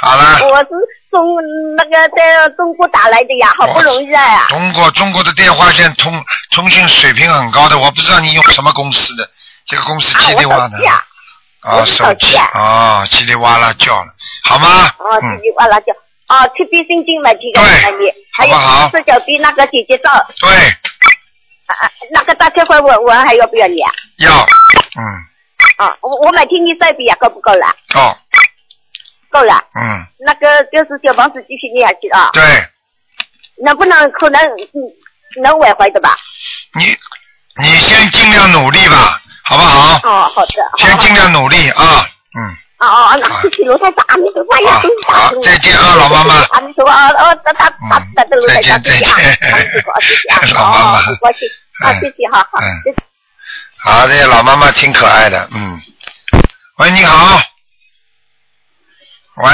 [0.00, 0.38] 好了。
[0.50, 0.68] 我是
[1.10, 1.20] 从
[1.76, 4.22] 那个在中国打来的呀，好不容易啊。
[4.24, 4.46] 呀。
[4.48, 6.12] 中国中国的电话线通
[6.50, 9.28] 通讯水平很高的，我不知道你用什么公司的，
[9.66, 11.04] 这个公司啊，我叽里哇的啊，
[11.62, 12.46] 啊，手机啊。
[12.52, 14.12] 啊，叽里哇啦叫了，
[14.44, 14.86] 好吗？
[14.98, 15.36] 哦，嗯。
[15.36, 15.92] 自，己哇啦叫。
[16.28, 18.54] 哦，七遍心经每天给对他念，还有
[18.90, 20.50] 四十九遍那个姐姐咒，啊对，
[21.66, 23.90] 啊，那个大忏悔文文还要不要你啊？
[24.18, 24.30] 要，
[25.00, 25.02] 嗯，
[25.78, 27.66] 啊，我我买天念三遍啊，够不够了？
[27.94, 28.14] 够，
[29.30, 29.62] 够了。
[29.74, 32.42] 嗯，那个就是小房子继续念下去啊，对
[33.64, 36.16] 能不能可能嗯能挽回的吧？
[36.74, 36.84] 你
[37.62, 40.00] 你先尽量努力吧，好不好？
[40.08, 40.52] 哦，好的。
[40.78, 42.06] 先尽量努力啊，
[42.38, 42.40] 嗯，
[42.78, 49.10] 哦哦，那谢谢卢台长，阿弥陀佛呀，好真大好再见啊老妈妈阿弥陀佛，哦哦，他他他他的卢台长，再见再见
[49.52, 51.48] 阿弥陀佛，谢谢啊， 老妈妈哦，不高兴，
[51.84, 52.96] 啊，谢谢，好好嗯，谢谢。
[53.80, 55.80] 好，这老妈妈挺可爱的，嗯。
[56.78, 57.40] 喂，你好。
[59.40, 59.46] 喂，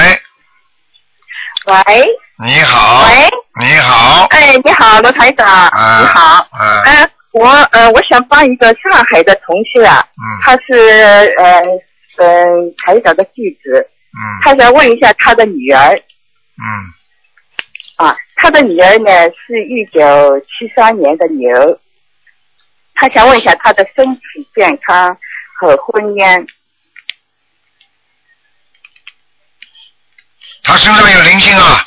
[1.67, 2.05] 喂
[2.43, 3.05] 你好。
[3.07, 3.29] 喂，
[3.63, 4.25] 你好。
[4.31, 6.47] 哎，你好，罗台长，啊你好。
[6.51, 6.81] 啊。
[6.85, 10.73] 呃，我呃，我想帮一个上海的同事啊，嗯他是
[11.37, 11.61] 呃
[12.17, 12.45] 呃
[12.83, 15.93] 台长的弟子，嗯他想问一下他的女儿
[16.57, 16.65] 嗯，
[18.07, 21.79] 啊，他的女儿呢是一九七三年的牛，
[22.95, 24.21] 他想问一下他的身体
[24.55, 25.15] 健康
[25.59, 26.47] 和婚姻。
[30.65, 31.85] 他身上有灵性啊，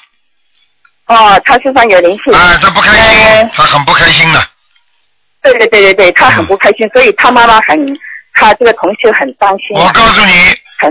[1.07, 2.33] 哦，他身上有灵性。
[2.33, 4.41] 啊，他不开心呃，他很不开心的，
[5.43, 7.99] 对对对对对，他很不开心，所以他妈妈很，
[8.35, 9.85] 他这个同学很担心啊。
[9.85, 10.33] 我告诉你，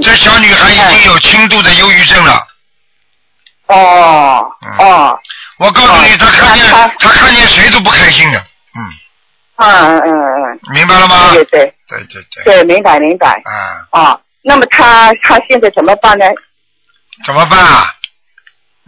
[0.01, 2.45] 这小女孩已经有轻度的忧郁症了。
[3.67, 5.19] 哦嗯哦，
[5.59, 8.81] 我告诉你，哦她看见那她她看见谁都不开心的，嗯，
[9.57, 11.31] 嗯嗯嗯，明白了吗？
[11.33, 13.41] 对对对对对，对，明白明白。
[13.45, 16.25] 啊，哦，那么他他现在怎么办呢？
[17.25, 17.93] 怎么办啊？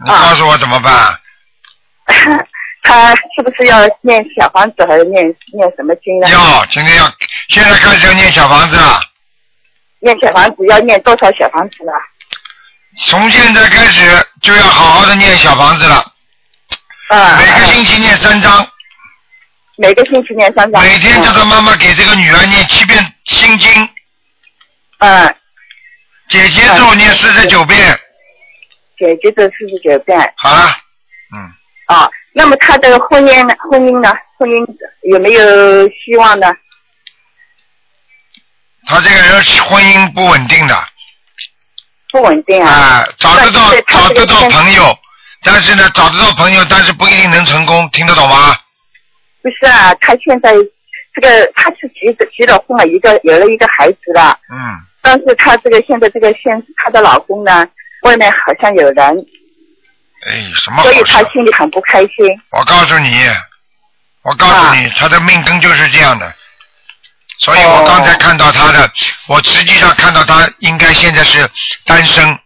[0.02, 1.20] 你啊告诉我怎么办？
[2.82, 6.28] 他是不是要念小房子，还是念念什么经呢？
[6.30, 7.12] 要今天要
[7.48, 9.00] 现在开始要念小房子了，
[10.00, 11.92] 念小房子要念多少小房子呢？
[13.06, 16.12] 从现在开始就要好好的念小房子了，
[17.10, 18.66] 嗯，每个嗯星期念三章，
[19.76, 20.82] 每个星期念三章。
[20.82, 23.88] 每天叫他妈妈给这个女儿念七遍心经，
[25.00, 25.36] 嗯，
[26.28, 27.99] 姐姐咒念四十九遍，
[29.00, 30.66] 姐姐这四十九遍好了，
[31.34, 31.48] 嗯，
[31.86, 32.10] 啊。
[32.32, 33.54] 那么他的婚姻呢？
[33.70, 34.12] 婚姻呢？
[34.38, 34.64] 婚姻
[35.10, 36.46] 有没有希望呢？
[38.86, 40.74] 他这个人婚姻不稳定的，
[42.12, 42.70] 不稳定啊。
[42.70, 44.96] 啊，找得到找得到朋友，
[45.42, 48.54] 但是呢，找得到朋友，但是不一定能成功，听得懂吗？
[49.42, 50.52] 不是啊，他现在
[51.14, 57.66] 这个他是结的结了婚了，一个有了一个孩子了，嗯，但是他这个现在这个现他的老公呢，
[58.10, 59.26] 外面好像有人，
[60.28, 61.12] 哎，什么所以好事？
[61.12, 62.10] 她心里很不开心。
[62.50, 63.24] 我告诉你，
[64.22, 66.34] 我告诉你，他的命根就是这样的。
[67.38, 68.90] 所以我刚才看到他的，
[69.28, 71.48] 我实际上看到他应该现在是
[71.84, 72.36] 单身，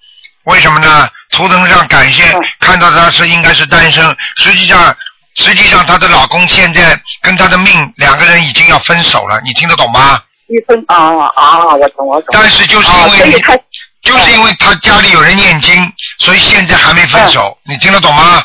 [0.45, 1.09] 为什么呢？
[1.31, 4.05] 图腾上感谢嗯看到他是应该是单身，
[4.37, 4.95] 实际上
[5.35, 10.23] 实际上她的老公现在跟她的命两个人已经要分手了，你听得懂吗？
[10.47, 10.97] 一分啊
[11.35, 12.29] 啊，我懂我懂。
[12.33, 13.57] 但是就是因为你以他
[14.05, 18.45] 就是因为他家里有人念经，所以现在还没分手，你听得懂吗？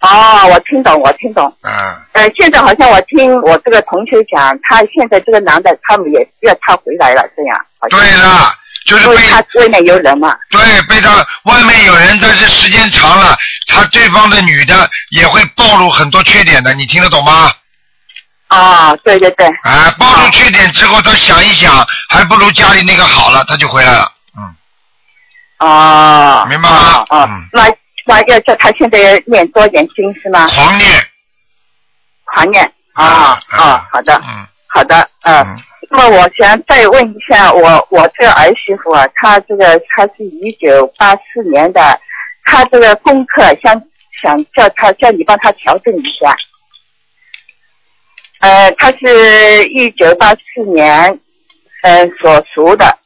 [0.00, 1.50] 哦，我听懂我听懂。
[1.62, 1.72] 嗯，
[2.12, 7.58] 呃，现在好像我听我这个同学讲，他现在这个男的他们也要他回来了，这样。
[7.88, 8.52] 对了，
[8.84, 10.36] 就是被因为他外面有人嘛。
[10.50, 13.34] 对被他外面有人，但是时间长了，
[13.66, 17.50] 他对方的女的也会暴露很多缺点的，你听得懂吗？
[18.48, 19.46] 啊，对对对。
[19.62, 24.10] 啊，暴露缺点之后，他想一想，还不如家里那个好了，他就回来了。
[25.58, 27.68] 嗯，哦，明白吗哦，哦嗯那
[28.06, 30.46] 那要叫他现在念多点经是吗？
[30.48, 30.90] 狂念。
[32.24, 35.36] 狂念啊啊啊，好的嗯好的，嗯。
[35.44, 35.56] 嗯，
[35.90, 42.00] 那么我想再问一下，我我这个儿媳妇啊，她这个她是一九八四年的，
[42.44, 43.80] 她这个功课想
[44.20, 46.34] 想叫她叫你帮她调整一下。
[48.40, 51.18] 呃，她是一九八四年，
[51.82, 52.98] 呃所熟的，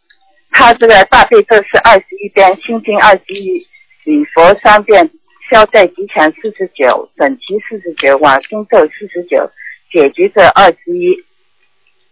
[0.50, 3.66] 她这个大悲咒是二十一遍，心经二十一，
[4.04, 5.10] 礼佛三遍，
[5.50, 9.50] 消灾吉祥四十九，整齐四十九，往生咒四十九，
[9.92, 11.24] 解决这二十一。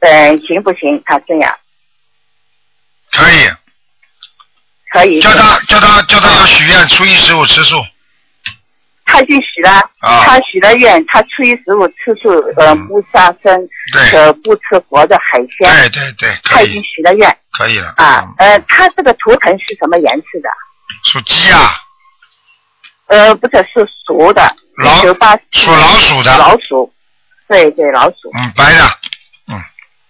[0.01, 1.03] 嗯，行不行？
[1.05, 1.59] 他这样
[3.11, 3.49] 可以。
[4.93, 5.21] 可以。
[5.21, 7.77] 叫他叫他叫他要许愿，初一十五吃素。
[9.17, 10.25] 他已经许了，啊。
[10.25, 12.87] 他许了愿，他初一十五吃素，呃，嗯。
[12.87, 14.11] 不杀生，对。
[14.11, 17.95] 呃，不吃活的海鲜，对对对，他已经许了愿可以了。
[17.97, 18.51] 啊嗯。
[18.51, 20.51] 呃，他这个图腾是什么颜色的？
[21.05, 21.71] 属鸡啊，
[23.07, 26.93] 呃，不是，是属的，老一九八属老鼠的，老鼠，
[27.49, 28.85] 对对，老鼠，嗯，白的，
[29.49, 29.63] 嗯。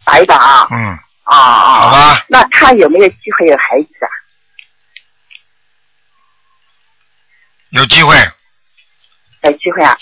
[0.04, 1.80] 白的啊，嗯，啊啊。
[1.80, 4.10] 好吧，那他有没有机会有孩子啊？
[7.70, 8.16] 有机会。
[9.46, 9.96] 有机会啊？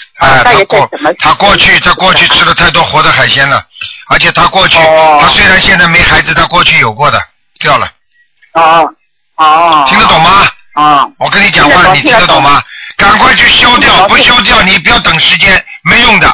[1.18, 3.64] 他过去他过去吃了太多活的海鲜了，
[4.08, 7.20] 而且他过去哦他虽然现在没孩子，他过去有过的，
[7.60, 7.88] 掉了，
[8.52, 8.94] 哦
[9.36, 9.84] 哦。
[9.88, 10.20] 听得懂？
[10.22, 10.48] 吗？
[10.74, 11.12] 哦。
[11.18, 12.62] 我跟你讲话，听你听得懂吗？
[12.96, 16.28] 赶快去消掉，不消掉你不要等时间，没用的，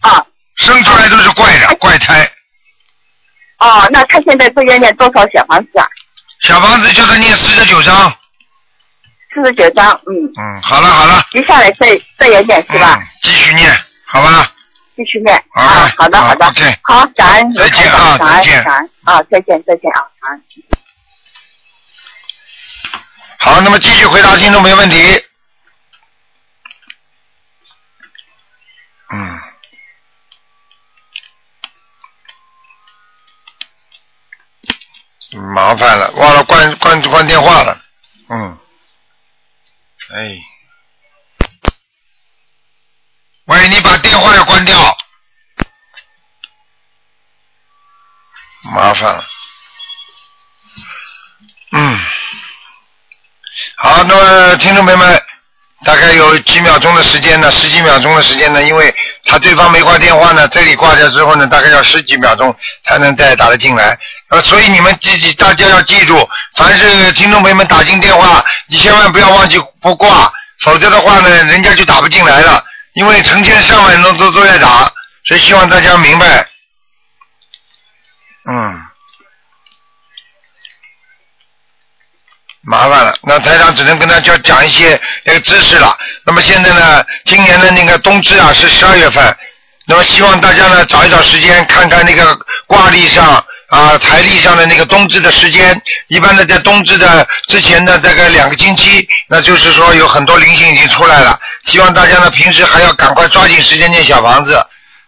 [0.00, 0.24] 啊
[0.56, 2.28] 生出来都是怪的怪胎。
[3.58, 5.86] 哦，那他现在这要念多少小房子啊？
[6.42, 8.12] 小房子就是念四十九章，
[9.32, 12.96] 四十九章，嗯，嗯，好了好了，接下来再再演点是吧？
[12.98, 13.70] 嗯，继续念，
[14.04, 14.50] 好吧？
[14.96, 20.42] 继续念好啊，好的好好的 OK 好，感恩再见啊感恩再见感恩啊，再见再见啊，感恩。
[23.38, 24.96] 好，那么继续回答听众朋友问题。
[29.12, 29.40] 嗯。
[35.54, 37.80] 麻烦了，忘了关关关电话了。
[38.28, 38.58] 嗯。
[40.14, 40.38] 哎。
[43.46, 44.76] 喂，你把电话要关掉。
[48.62, 49.24] 麻烦了。
[51.72, 52.00] 嗯。
[53.76, 55.22] 好，那么听众朋友们，
[55.84, 62.54] 大概有几秒钟的时间呢，十几秒钟的时间呢，因为他对方没挂电话呢，这里挂掉之后呢，大概要十几秒钟
[62.84, 63.96] 才能再打得进来。
[64.28, 74.90] 呃，所以你们自己大家要记住，凡是听众朋友们打进电话，你千万不要忘记不挂，否则的话呢，人家就打不进来了，因为成千上万人都都都在打，
[75.24, 76.46] 所以希望大家明白。
[78.48, 78.89] 嗯。
[82.62, 85.96] 麻烦了，那台长只能跟大家讲一些那个知识了。
[86.26, 89.34] 那么现在呢，今年的那个冬至啊是十二月份，
[89.86, 95.80] 那么希望大家呢找一找时间看看那个挂历上啊台历上的那个冬至的时间。
[96.08, 101.40] 一般的在冬至的之前的大概两个星期，那就是说有很多灵性已经出来了。
[101.64, 104.54] 希望大家呢平时还要赶快抓紧时间念小房子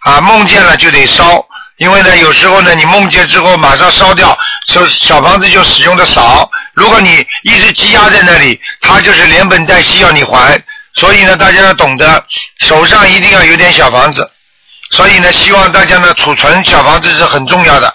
[0.00, 1.46] 啊，梦见了就得烧。
[1.76, 4.38] 因为呢，有时候呢，你梦见之后马上烧掉，
[4.68, 6.48] 小小房子就使用的少。
[6.74, 10.62] 如果你一直积压在那里，它就是连本带息要你还。
[10.94, 12.24] 所以呢，大家要懂得
[12.60, 14.30] 手上一定要有点小房子。
[14.90, 17.94] 所以呢，希望大家呢储存小房子是很重要的。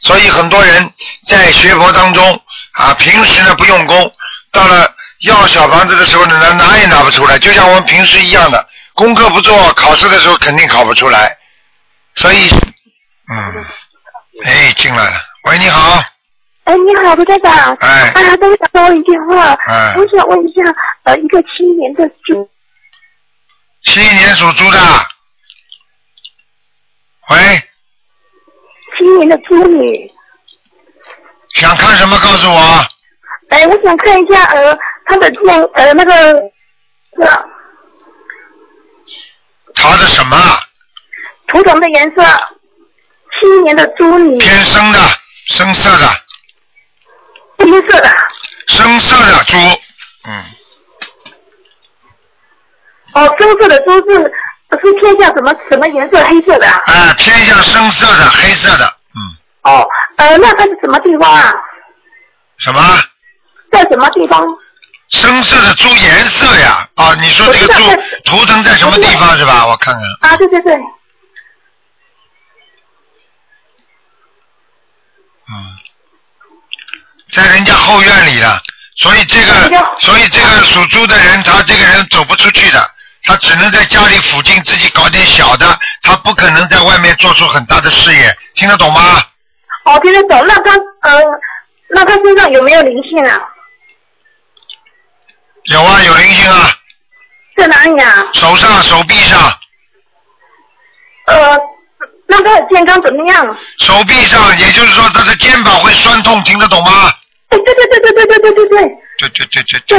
[0.00, 0.92] 所以很多人
[1.28, 4.12] 在学佛当中啊，平时呢不用功，
[4.50, 11.36] 到了要小房子的时候呢，拿拿也拿不出来，就像我们平时一样的，功课不做，考试的时候肯定考不出来。
[12.16, 12.48] 所以，
[13.32, 13.64] 嗯，
[14.44, 16.02] 哎，进来了，喂，你好，
[16.64, 17.74] 哎，你好，卢站长。
[17.80, 19.52] 哎啊，都想帮我一电话。
[19.66, 20.62] 哎我想问一下，
[21.04, 22.48] 呃，一个七一年的猪，
[23.82, 24.78] 七一年属猪的，
[27.30, 27.36] 喂，
[28.96, 30.10] 七一年的猪女。
[31.54, 32.86] 想看什么告诉我？
[33.50, 36.12] 哎，我想看一下，呃，他的健，呃，那个，
[37.20, 37.44] 呃，
[39.74, 40.36] 他的什么？
[41.48, 42.22] 图腾的颜色。
[43.40, 44.98] 七一年的猪女，偏深的，
[45.46, 46.06] 深色的，
[47.70, 48.10] 黑色的。
[48.68, 49.56] 深色的猪，
[50.28, 50.44] 嗯，
[53.14, 54.32] 哦，深色的猪是
[54.82, 56.24] 是偏向什么什么颜色？
[56.24, 56.82] 黑色的啊。
[56.86, 58.84] 哎，偏向深色的，黑色的，
[59.14, 59.86] 嗯，哦，
[60.16, 61.52] 呃，那它是什么地方啊？
[62.58, 62.80] 什么？
[63.70, 64.46] 在什么地方？
[65.10, 66.88] 深色的猪颜色呀？
[66.96, 67.82] 啊，你说这个猪
[68.24, 69.66] 图腾在什么地方是吧？
[69.66, 70.74] 我看看，啊，对对对。
[75.54, 75.76] 嗯，
[77.32, 78.60] 在人家后院里了，
[78.96, 82.90] 所以这个，所以这个属猪的人，他这个人走不出去的，
[83.24, 89.22] 他只能在家里附近自己搞点小的，他不可能在外面做出很大的事业，听得懂吗？
[89.84, 90.44] 哦，听得懂。
[90.46, 90.72] 那他
[91.08, 91.20] 呃，
[91.90, 93.40] 那他身上有没有灵性啊？
[95.64, 96.70] 有啊，有灵性啊。
[97.56, 98.26] 在哪里啊？
[98.34, 99.38] 手上、手臂上。
[101.26, 101.58] 呃，
[102.26, 103.56] 那他的健康怎么样？
[103.78, 107.12] 手臂上，也就是说他的肩膀会酸痛，听得懂吗？
[107.58, 108.76] 对对对对对对对对对对。
[109.18, 109.94] 对对对对对。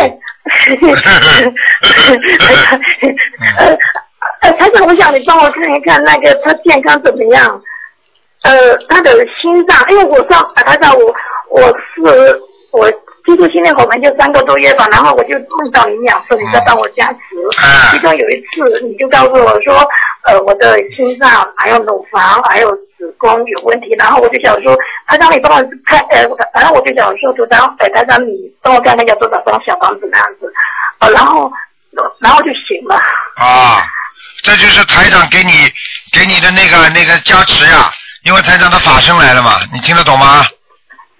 [3.57, 3.77] 呃
[4.41, 7.61] 呃，台长，我想你帮我看一看那个他健康怎么样？
[8.43, 11.15] 呃，他的心脏，因为我上台长，我
[11.49, 11.61] 我
[11.95, 12.39] 是
[12.71, 12.91] 我。
[13.25, 17.19] 接触心电我们就三个多月吧，然后我就梦到你两次，你在帮我加持。
[17.89, 19.73] 其中有一次，你就告诉我说，
[20.25, 30.51] 呃，我的心脏还有乳房还有子宫有问题，然后我就想说，他让你帮我看，呃，然后我就想说，组长，呃，他让你帮我看看要多少张小房子那样子，
[30.99, 31.51] 呃，然后，
[32.19, 32.95] 然后就行了。
[32.95, 33.83] 啊，
[34.41, 35.51] 这就是台长给你
[36.11, 37.91] 给你的那个那个加持呀，
[38.23, 40.45] 因为台长的法身来了嘛，你听得懂吗？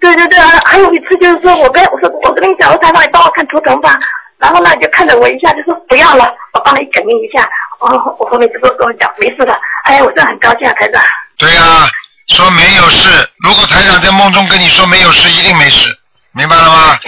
[0.00, 3.98] 对对对，还还有一次就是说，我跟我说我跟你讲，我台长你帮我看图腾吧，
[4.44, 7.48] 然后呢就看着我一下就说不要了，我帮你感应一下，
[7.80, 11.02] 哦，我后面就说跟我讲没事的，哎，我真的很高兴啊，台长。
[11.38, 11.88] 对呀，
[12.28, 13.08] 说没有事，
[13.42, 15.88] 如果台长在梦中跟你说没有事，一定没事，
[16.32, 16.98] 明白了吗？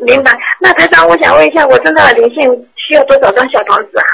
[0.00, 0.30] 明白。
[0.60, 2.44] 那台长，我想问一下，我身上的灵性
[2.76, 4.04] 需要多少张小房子啊？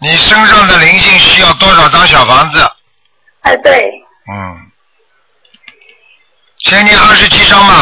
[0.00, 2.60] 你身上的灵性需要多少张小房子？
[3.42, 3.90] 哎，对。
[4.30, 4.54] 嗯。
[6.58, 7.74] 先念二十七张嘛，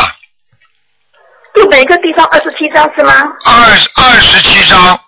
[1.54, 3.12] 就每个地方二十七章是吗？
[3.44, 4.98] 二二十七张，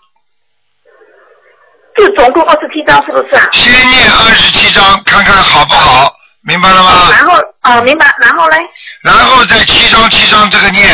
[1.97, 3.49] 就总共二十七章是不是啊？
[3.53, 6.91] 先念二十七章，看看好不好，明白了吗？
[7.13, 8.59] 然后哦，明白，然后嘞？
[9.03, 10.85] 然后再七张七张这个念。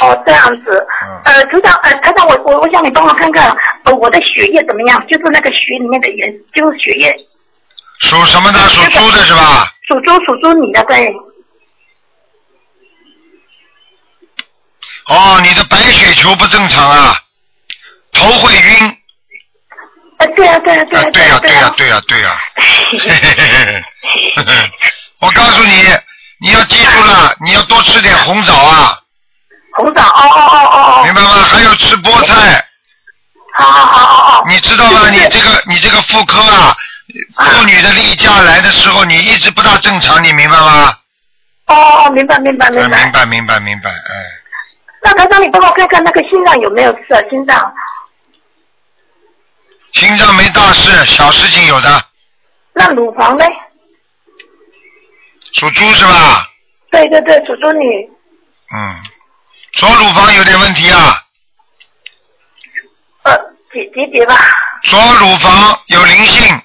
[0.00, 0.86] 哦，这样子。
[1.24, 5.04] 呃，组长，呃，台长，我我我想你帮我看看，呃，我的血液怎么样？
[5.06, 7.14] 就是那个血里面的颜，就是血液。
[8.00, 8.58] 属什么的？
[8.68, 9.66] 属猪的是吧？
[9.88, 11.12] 属猪，属猪，你的对。
[15.06, 17.16] 哦，你的白血球不正常啊，
[18.12, 18.98] 头会晕。
[20.18, 22.30] 啊，对呀，对呀，对呀，对呀，对呀，对呀，对呀。
[25.20, 25.84] 我告诉你，
[26.40, 28.98] 你要记住了，你要多吃点红枣啊。
[29.76, 31.02] 红枣，哦哦哦哦哦。
[31.04, 31.28] 明白吗？
[31.50, 32.64] 还有吃菠菜。
[33.56, 34.44] 好好好好好。
[34.48, 35.10] 你知道吗？
[35.10, 36.76] 你这个你这个妇科啊，
[37.38, 40.96] 妇女的例假来的时候，你一直不大正常，你明白吗？
[41.66, 41.74] 哦
[42.06, 43.02] 哦，明白明白明白。
[43.04, 44.43] 明白明白明白，哎。
[45.04, 47.26] 那刚刚你帮我看看那个心脏有没有事？
[47.28, 47.74] 心脏？
[49.92, 52.04] 心脏没大事，小事情有的。
[52.72, 53.44] 那乳房呢？
[55.52, 56.48] 属猪是吧？
[56.90, 58.10] 对对对，属猪女。
[58.74, 58.96] 嗯，
[59.74, 61.22] 左乳房有点问题啊。
[63.24, 63.36] 呃，
[63.72, 64.34] 几几节吧？
[64.84, 66.62] 左乳房有灵性，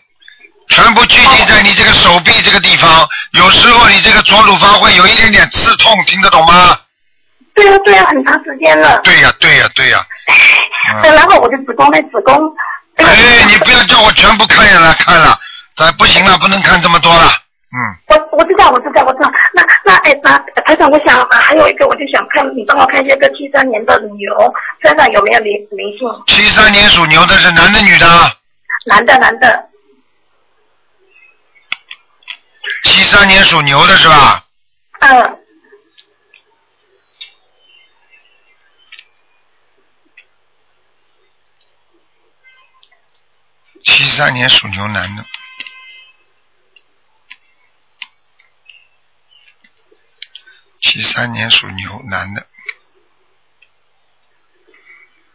[0.70, 3.08] 全部聚集在你这个手臂这个地方。
[3.34, 6.80] 有时候你这个左乳房会有一点点刺痛，听得懂吗？
[7.60, 9.01] 对呀对呀，很长时间了。
[9.03, 9.99] 对呀对呀对呀。
[11.03, 11.14] 嗯。
[11.14, 12.01] 然后我的子宫呢？
[12.03, 12.34] 子宫。
[12.95, 15.38] 哎，你不要叫我全部看下来看了，
[15.76, 17.26] 咱不行了，不能看这么多了。
[17.72, 17.78] 嗯。
[18.07, 26.07] 我我知道我知道我知道，那那哎那台长，我想还有一个，我就想看你帮我看一下这七三年的牛身上有没有灵灵性。
[26.28, 28.07] 七三年属牛的是男的女的？
[28.86, 29.66] 男的男的。
[32.84, 34.43] 七三年属牛的是吧？
[35.01, 35.39] 嗯。
[43.86, 45.26] 七三年属牛男的，
[50.82, 52.46] 七三年属牛男的，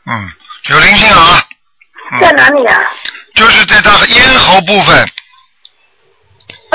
[0.07, 0.33] 嗯，
[0.69, 1.47] 有灵性啊。
[2.21, 2.81] 在哪里啊？
[3.35, 5.09] 就是在他咽喉部分。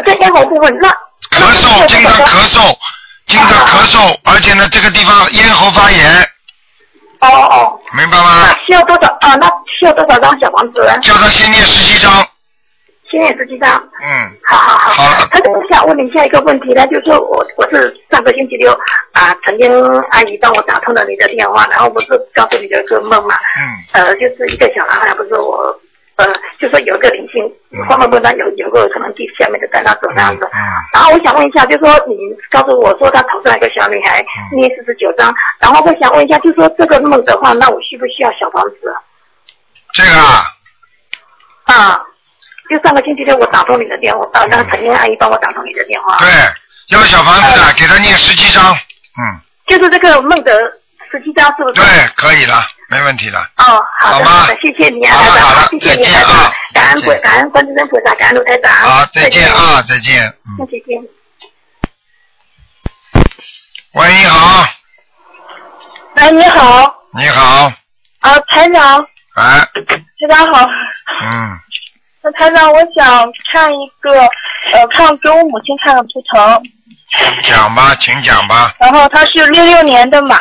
[0.05, 0.89] 在咽喉部分，那
[1.29, 2.77] 咳嗽，经常咳嗽，
[3.27, 6.31] 经常咳嗽，而且呢，这个地方咽喉发炎。
[7.21, 8.47] 哦哦，明白吗？
[8.47, 9.35] 那需要多少啊？
[9.35, 9.47] 那
[9.77, 10.79] 需要多少张小房子？
[11.01, 12.11] 叫他先念十七张。
[13.11, 13.69] 先念十七张。
[14.01, 14.07] 嗯。
[14.45, 14.91] 好好好。
[14.91, 15.27] 好了。
[15.31, 18.71] 他我想问你下一个问题呢，就是说我我是上个星期六
[19.13, 19.69] 啊，曾经
[20.11, 23.35] 阿姨帮我打通了你的电话，然后不是告诉你的一个梦嘛？
[23.59, 24.03] 嗯。
[24.05, 25.77] 呃，就是一个小男孩，不是我。
[26.19, 26.25] 呃，
[26.59, 27.41] 就说有一个灵性，
[27.87, 30.45] 后面不单有有个可能地下面的在那走那样子。
[30.93, 32.15] 然后我想问一下，就说你
[32.51, 35.33] 告诉我说他头上一个小女孩，念四十九章。
[35.59, 38.93] 然后我想问一下，就说这个梦的话，那我需不需要小房子？
[39.93, 40.43] 这个啊。
[41.63, 42.01] 啊，
[42.69, 46.17] 就上个星期六我打通你的电话，呃，那个陈英阿姨帮我打通你的电话。
[46.17, 46.27] 对，
[46.89, 48.73] 要小房子的，给他念十七章。
[48.73, 49.39] 嗯。
[49.67, 50.51] 就是这个梦的
[51.11, 51.75] 十七张是不是？
[51.75, 51.85] 对，
[52.17, 52.55] 可以了，
[52.89, 53.37] 没问题的。
[53.57, 58.71] 哦，好的，好好的，谢谢你啊，好了台长，好了谢谢你，啊，感恩观感恩观世音菩萨，感恩卢台长。
[58.73, 60.25] 好，再见啊，再见。
[60.25, 61.01] 嗯，再见。
[63.93, 64.67] 喂，你好，
[66.15, 67.71] 哎，你好，你好，
[68.19, 70.67] 啊，台长，哎，台长好。
[71.21, 71.59] 嗯，
[72.21, 74.11] 那台长，我想看一个，
[74.73, 76.63] 呃，看给我母亲看个图腾，
[77.43, 78.73] 讲吧，请讲吧。
[78.79, 80.37] 然后她是六六年的马，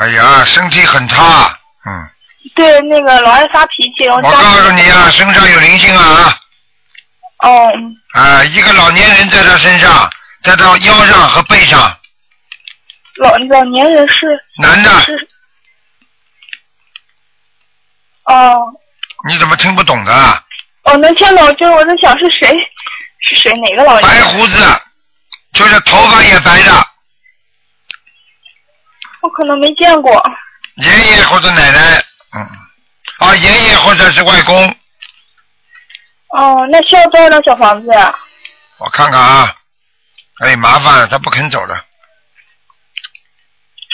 [0.00, 2.10] 哎呀，身体很差，嗯，
[2.54, 6.36] 对，那个老爱发脾气，然后我告诉你啊，身上有灵性啊，
[7.38, 7.72] 哦，
[8.14, 10.10] 啊，一个老年人在他身上，
[10.42, 11.96] 在他腰上和背上，
[13.16, 14.26] 老老年人是
[14.60, 15.28] 男的，是，
[18.24, 18.58] 哦，
[19.28, 20.12] 你怎么听不懂的？
[20.12, 20.42] 啊？
[20.82, 22.48] 哦，能听懂，就是我在想是谁，
[23.20, 24.02] 是谁哪个老人？
[24.02, 24.20] 白？
[24.22, 24.58] 胡子，
[25.52, 26.86] 就是头发也白的，
[29.24, 30.12] 我可能没见过，
[30.76, 32.04] 爷爷或者奶奶，
[32.34, 32.46] 嗯，
[33.20, 34.68] 啊，爷爷或者是外公，
[36.36, 38.14] 哦，那需要多少张小房子呀？
[38.76, 39.56] 我看看啊，
[40.40, 41.82] 哎，麻烦了，他不肯走了。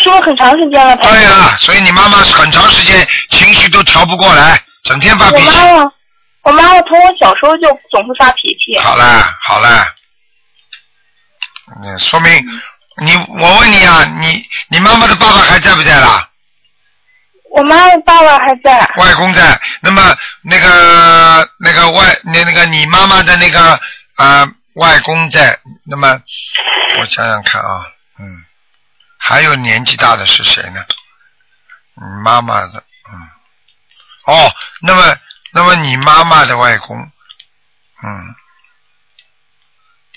[0.03, 0.97] 是不是很长时间了？
[0.97, 5.47] 对呀，所以你妈妈很长时间情绪都调不过来，整天发脾气。
[5.47, 5.93] 我妈妈，
[6.43, 8.77] 我妈妈从我小时候就总是发脾气。
[8.81, 9.95] 好了好了，
[11.85, 12.33] 嗯，说明
[13.01, 16.29] 你，我问你啊，你你妈妈的爸爸还在不在啦？
[17.53, 23.81] 我妈妈爸爸还在，外公在，那么那个那个外那那个你妈妈的那个啊、
[24.17, 26.21] 呃外公在，那么
[26.99, 27.87] 我想想看啊，
[28.21, 28.45] 嗯，
[29.19, 30.85] 还有年纪大的是谁呢？
[31.97, 33.31] 你妈妈的，嗯，
[34.27, 35.17] 哦，那么
[35.53, 38.35] 那么你妈妈的外公，嗯，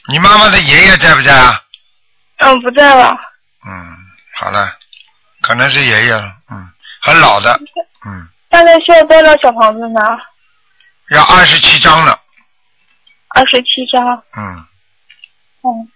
[0.09, 1.61] 你妈妈的爷爷在不在啊？
[2.43, 3.17] 嗯，不在了。
[3.65, 3.97] 嗯，
[4.35, 4.77] 好了，
[5.41, 6.67] 可能是爷爷了，嗯，
[7.01, 7.59] 很老的，
[8.05, 10.01] 嗯，大概需要多少小房子呢？
[11.09, 12.19] 要二十七张了，
[13.29, 14.23] 二十七张。
[14.37, 14.67] 嗯，
[15.63, 15.91] 嗯，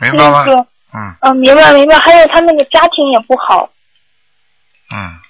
[0.00, 0.54] 明白吗那？
[0.54, 1.98] 个，嗯嗯，明白明白。
[1.98, 3.70] 还有他那个家庭也不好。
[4.90, 5.20] 嗯，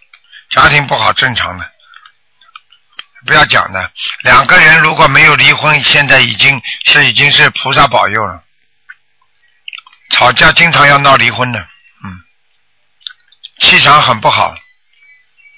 [0.50, 1.70] 家庭不好正常的，
[3.26, 3.90] 不要讲的。
[4.22, 8.42] 两个人如果没有离婚，现在已经是已经是菩萨保佑了。
[10.16, 11.60] 吵架经常要闹离婚的，
[12.02, 12.20] 嗯，
[13.58, 14.54] 气场很不好，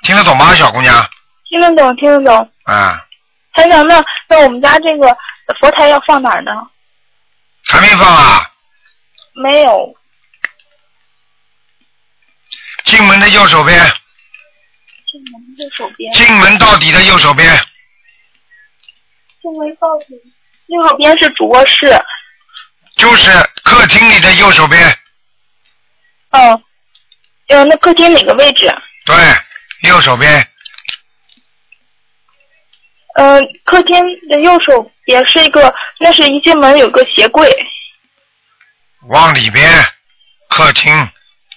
[0.03, 1.09] 听得懂吗，小姑娘？
[1.49, 2.53] 听得懂，听得懂。
[2.65, 3.07] 啊，
[3.53, 5.17] 台长，那那我们家这个
[5.61, 6.51] 佛台要放哪儿呢？
[7.67, 8.51] 还没放啊？
[9.35, 9.95] 没有。
[12.85, 16.13] 进门的右手边，进门右手边。
[16.15, 17.49] 进门到底的右手边，
[19.41, 20.21] 进门到底。
[20.67, 21.87] 右手边是主卧室。
[22.99, 23.31] 就是
[23.65, 24.99] 客厅里的右手边，
[26.31, 26.63] 哦。
[27.49, 28.71] 呃，那客厅哪个位置？
[29.07, 29.17] 对，
[29.89, 30.31] 右手边，
[33.15, 33.97] 呃，客厅
[34.29, 37.51] 的右手边是一个，那是一进门有个鞋柜。
[39.09, 39.67] 往里边，
[40.51, 41.11] 客厅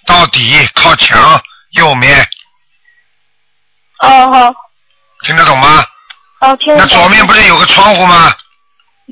[0.06, 2.26] 到底靠墙右面，
[3.98, 4.54] 哦好，
[5.26, 5.84] 听得懂吗？
[6.40, 6.88] 哦听得懂。
[6.88, 8.34] 那左面不是有个窗户吗？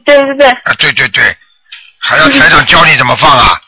[0.06, 1.36] 对对对，啊，对对对，
[2.00, 3.60] 还要台长教你怎么放啊？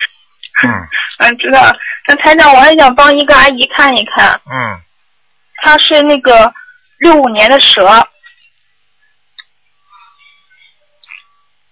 [0.65, 0.71] 嗯
[1.19, 1.63] 嗯，知道。
[1.63, 1.77] 了。
[2.07, 4.81] 那台长，我还想帮一个阿姨看一看，嗯，
[5.63, 6.53] 她是那个
[6.99, 8.09] 六五年的蛇，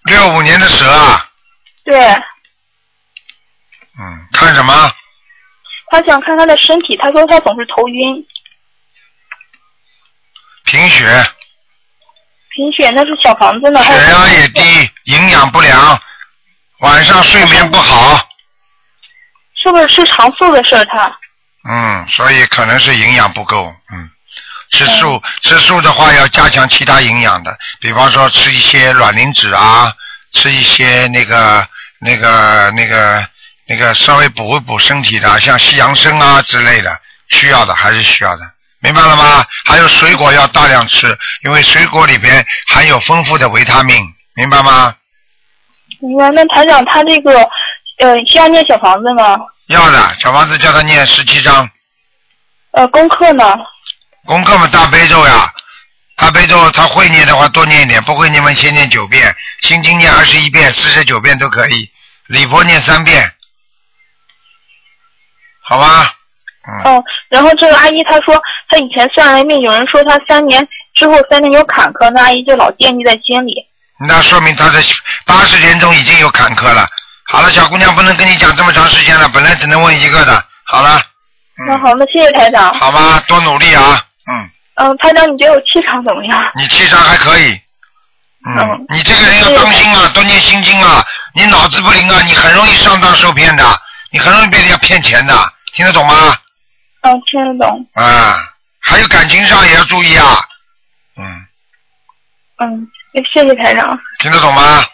[0.05, 1.29] 六五年的蛇啊，
[1.85, 1.99] 对，
[3.99, 4.93] 嗯，看什么？
[5.91, 8.27] 她想看她的身体，她说她总是头晕，
[10.65, 11.05] 贫血，
[12.51, 14.63] 贫血，那是小房子呢，血压也低，
[15.05, 16.01] 营养不良，
[16.81, 18.27] 晚上睡眠不好，
[19.63, 20.85] 是不是吃长素的事儿？
[20.87, 21.19] 他
[21.69, 24.11] 嗯，所以可能是营养不够，嗯。
[24.73, 29.93] 吃素，吃素的话要加强其他营养的，比方说吃一些卵磷脂啊，
[30.33, 31.67] 吃一些那个、
[31.99, 33.27] 那个、那个、
[33.67, 37.01] 那个稍微补一补身体的，像西洋参啊之类的，
[37.31, 38.43] 需要的还是需要的，
[38.79, 39.45] 明白了吗？
[39.65, 44.95] 还有水果要大量吃，因为水果里边含有丰富的维他命，明白吗？
[46.01, 46.31] 明白？
[46.31, 47.41] 那台长，他这个
[47.99, 49.39] 呃需要念小房子吗？
[49.69, 51.69] 要的，小房子叫他念十七章，
[52.73, 53.45] 呃，功课呢？
[54.27, 55.53] 功课嘛大悲咒呀，
[56.17, 61.89] 大悲咒他会念的话多念一点，不会念嘛先念九遍，心经念二十一遍、四十九遍都可以，
[62.27, 63.33] 礼佛念三遍，
[65.63, 66.15] 好吧？
[66.69, 73.70] 嗯，哦，然后这个阿姨她说，她以前算了命，有人说她三年之后三年有坎坷，那阿姨就老惦记在心里。
[74.07, 74.81] 那说明他的
[75.27, 76.89] 八十年中已经有坎坷了。
[77.27, 80.45] 好了，小姑娘不能跟你讲这么长时间了，本来只能问一个的。
[80.65, 81.03] 好了，
[81.67, 82.73] 那好，那谢谢台长。
[82.75, 83.21] 好吗？
[83.29, 86.43] 多努力啊，嗯，嗯，台长，你觉得我气场怎么样？
[86.57, 87.53] 你气场还可以，
[88.47, 93.81] 嗯嗯，你这个人要当心啊，多念心经啊，你脑子不灵啊，你很容易上当受骗的，
[94.11, 95.35] 你很容易被人家骗钱的，
[95.73, 96.37] 听得懂吗？
[97.03, 97.87] 嗯，听得懂。
[97.95, 98.37] 啊，
[98.81, 100.41] 还有感情上也要注意啊，
[101.17, 101.47] 嗯，
[102.59, 104.85] 嗯，谢谢台长，听得懂吗？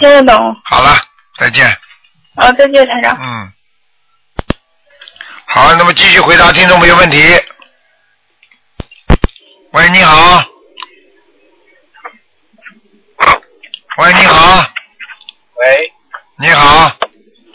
[0.00, 0.56] 听得懂。
[0.64, 0.96] 好了，
[1.38, 1.66] 再见。
[2.34, 3.16] 啊，再见，台长。
[3.20, 3.52] 嗯，
[5.46, 7.18] 好，那么继续回答听众朋友问题。
[9.72, 10.44] 喂，你好。
[13.98, 14.64] 喂，你好，
[15.60, 15.92] 喂，
[16.38, 16.90] 你好，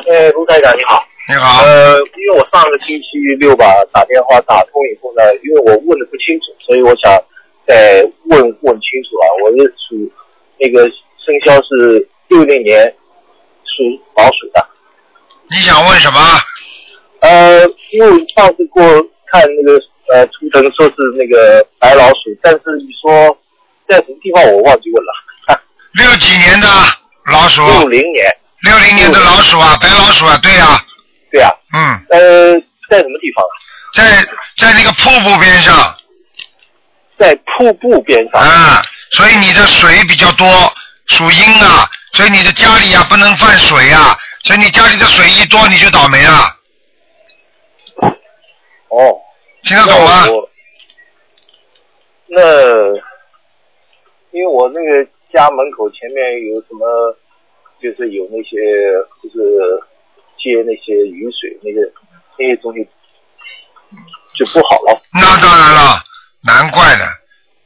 [0.08, 1.04] 呃，卢台长你好。
[1.28, 7.12] 你好，呃，因为我上个星期六吧打电话打通以后呢，因为我问的不清楚，所以我想
[7.68, 9.26] 再问问清楚啊。
[9.44, 9.58] 我是
[9.90, 10.12] 属
[10.60, 12.88] 那个生肖是六零年
[13.64, 13.84] 属
[14.16, 14.66] 老鼠的。
[15.50, 16.20] 你想问什么？
[17.20, 18.84] 呃，因为上次过
[19.32, 19.80] 看那个
[20.14, 23.38] 呃图腾说是那个白老鼠，但是你说
[23.88, 25.60] 在什么地方我忘记问了。
[25.94, 26.68] 六几年的
[27.32, 27.62] 老鼠？
[27.66, 28.26] 六零年。
[28.62, 30.80] 六零年的老鼠啊，白老鼠啊，对呀、
[31.32, 31.50] 对啊。
[31.74, 32.54] 嗯，呃，
[32.90, 33.54] 在什么地方啊？
[33.94, 34.24] 在
[34.58, 35.74] 在那个瀑布边上。
[37.18, 38.42] 在瀑布边上。
[38.42, 40.48] 啊，所以你的水比较多，
[41.08, 46.56] 属阴啊，所以你的家里啊不能犯水啊，所以你家里的水一多你就倒霉了。
[48.90, 49.22] 哦。
[49.64, 50.24] 听得懂吗
[52.28, 52.42] 那？
[52.42, 52.42] 那
[54.32, 57.18] 因为我那个家门口前面有什么，
[57.82, 58.56] 就是有那些
[59.22, 59.84] 就是
[60.38, 61.82] 接那些雨水那个
[62.38, 62.88] 那些东西
[64.38, 65.02] 就不好了。
[65.12, 66.02] 那当然了，
[66.44, 67.06] 难怪呢。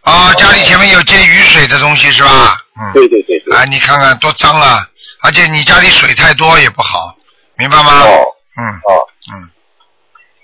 [0.02, 2.58] 啊，家里前面有接雨水的东西是吧？
[2.82, 2.94] 嗯。
[2.94, 3.56] 对对对对。
[3.56, 4.88] 啊，你看看多脏啊！
[5.22, 7.16] 而且你家里水太多也不好，
[7.56, 8.02] 明白吗？
[8.02, 8.26] 哦。
[8.58, 8.66] 嗯。
[8.68, 9.08] 哦。
[9.32, 9.50] 嗯。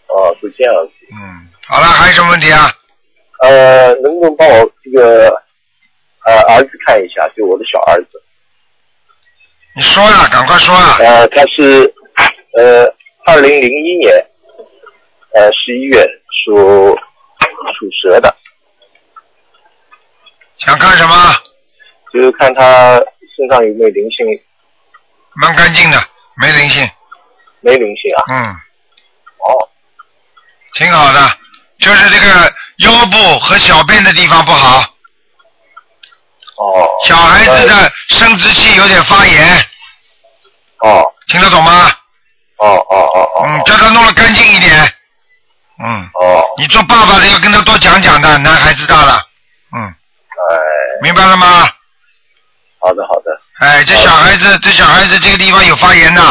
[0.09, 0.91] 哦，是这样子。
[1.11, 1.47] 嗯。
[1.65, 2.71] 好了，还有什么问题啊？
[3.41, 5.29] 呃，能不能帮我这个
[6.25, 8.21] 呃儿子看一下，就我的小儿子。
[9.75, 10.97] 你说呀，赶快说啊！
[10.99, 11.91] 呃，他是
[12.55, 12.85] 呃
[13.25, 14.13] 二零零一年
[15.33, 16.03] 呃十一月
[16.45, 16.97] 属
[17.79, 18.35] 属蛇的，
[20.57, 21.35] 想看什么？
[22.13, 22.95] 就是看他
[23.35, 24.25] 身上有没有灵性，
[25.35, 25.97] 蛮干净的，
[26.35, 26.89] 没灵性。
[27.61, 28.23] 没灵性啊？
[28.29, 28.49] 嗯。
[29.39, 29.69] 哦。
[30.73, 31.37] 挺好的，
[31.79, 34.79] 就是这个腰部和小便的地方不好。
[36.55, 36.89] 哦。
[37.05, 39.65] 小孩子的生殖器有点发炎。
[40.79, 41.13] 哦。
[41.27, 41.91] 听得懂吗？
[42.57, 43.45] 哦哦哦哦。
[43.45, 44.93] 嗯，叫他弄得干净一点。
[46.57, 49.21] 你做爸爸的要跟他多讲讲的，男孩子大了。
[49.75, 49.83] 嗯。
[49.83, 49.93] 哎。
[51.03, 51.69] 明白了吗？
[52.79, 53.39] 好的好的。
[53.59, 56.21] 哎，这小孩子，这小孩子这个地方有发炎的。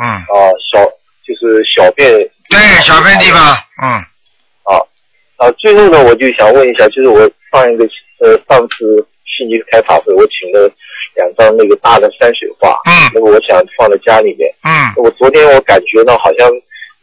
[0.00, 0.06] 嗯。
[0.28, 0.84] 哦，小
[1.24, 2.10] 就是小便。
[2.50, 3.86] 对，小便地方，嗯。
[4.64, 4.78] 啊
[5.36, 7.20] 啊，最后呢，我就想问一下，就是我
[7.52, 7.84] 上一个
[8.20, 10.70] 呃上次悉尼开法会，我请了
[11.14, 16.48] 两张那个大的山水画，嗯，那么我想放在家里面，嗯，我昨天我感觉到好像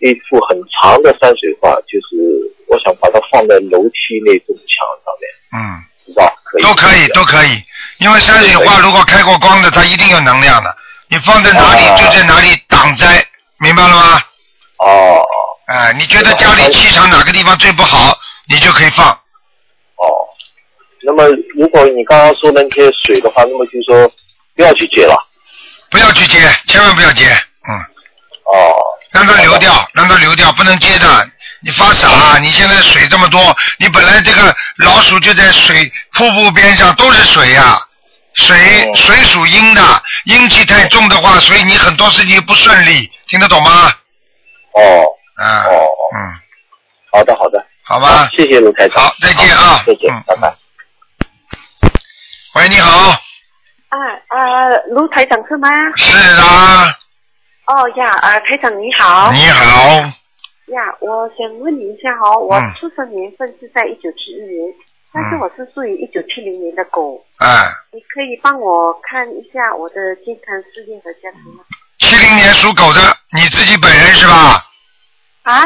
[0.01, 2.17] 一幅很长的山水画，就是
[2.67, 5.23] 我想把它放在楼梯那堵墙上面，
[5.53, 5.57] 嗯，
[6.05, 7.63] 不知道可以都可以，都可以，
[7.99, 10.75] 因为山水画如果开过光的，它一定有能量的，
[11.07, 13.23] 你放在哪里就在哪里挡灾，
[13.59, 14.21] 明白了吗？
[14.79, 15.23] 哦。
[15.67, 18.17] 哎，你觉得家里气场哪个地方最不好，
[18.49, 19.07] 你就可以放。
[19.07, 20.03] 哦。
[21.03, 21.25] 那么
[21.55, 24.11] 如果你刚刚说的那些水的话，那么就说
[24.55, 25.15] 不要去接了。
[25.89, 27.25] 不要去接，千万不要接，
[27.69, 27.77] 嗯。
[28.45, 28.81] 哦。
[29.11, 31.29] 让它流掉，让它流掉，不能接的。
[31.63, 37.79] 你发傻，你现在水这么多，你本来这个老鼠就在水瀑布边上，都是水呀、
[38.33, 43.93] 水水属阴的，阴气太重的话，所以你很多事情不顺利，听得懂吗？
[44.73, 45.05] 哦。
[45.35, 45.63] 啊。
[45.65, 45.87] 哦。
[46.15, 46.17] 嗯。
[47.11, 47.63] 好的，好的。
[47.83, 48.29] 好吧。
[48.35, 49.03] 谢谢卢台长。
[49.03, 49.83] 好，再见啊。
[49.85, 50.53] 再见，拜拜。
[52.55, 53.09] 喂，你好。
[53.89, 53.97] 啊
[54.29, 54.39] 啊，
[54.91, 55.69] 卢台长是吗？
[55.97, 56.97] 是啊。
[57.67, 59.31] 哦呀，呃，台长你好。
[59.31, 60.11] 你好。
[60.67, 64.73] 呀，我想问你一下哦，我嗯出生年份是在一九七一年，
[65.13, 71.63] 但是我是属于一九七零年的狗，哎，你可以帮我看一下我的健康、事业和家庭吗？
[71.99, 73.01] 七零年属狗的，
[73.31, 74.65] 你自己本人是吧？
[75.43, 75.63] 啊？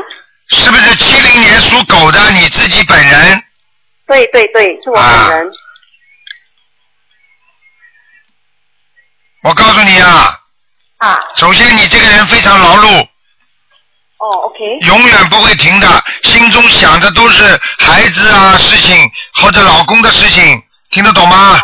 [0.48, 3.44] 是不是七零年属狗的你自己本人？
[4.06, 5.52] 对对对，是我本人。
[9.44, 10.40] 我告诉你啊，
[10.98, 11.20] 啊。
[11.36, 13.02] 首先你这个人非常劳碌，
[14.18, 14.64] 哦，OK。
[14.82, 21.60] 永远不会停的，心中想的都是孩子啊事情或者老公的事情，听得懂吗？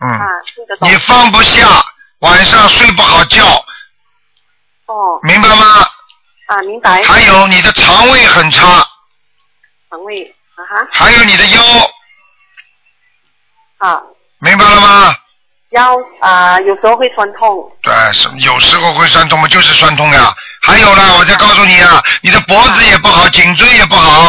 [0.00, 0.08] 嗯。
[0.10, 0.88] 啊，听得懂。
[0.88, 1.84] 你放不下，
[2.20, 3.44] 晚上睡不好觉，
[4.86, 5.18] 哦。
[5.22, 5.88] 明白吗？
[6.46, 7.02] 啊，明白。
[7.02, 8.86] 还有你的肠胃很差，
[9.90, 11.62] 肠胃啊哈还有你的腰，
[13.78, 14.00] 啊，
[14.38, 15.14] 明白了吗？
[15.70, 17.70] 腰啊有时候会酸痛。
[17.82, 20.34] 对，是有时候会酸痛嘛，就是酸痛呀。
[20.62, 24.28] 还有呢，我再告诉你啊，你的脖子也不好，颈椎也不好。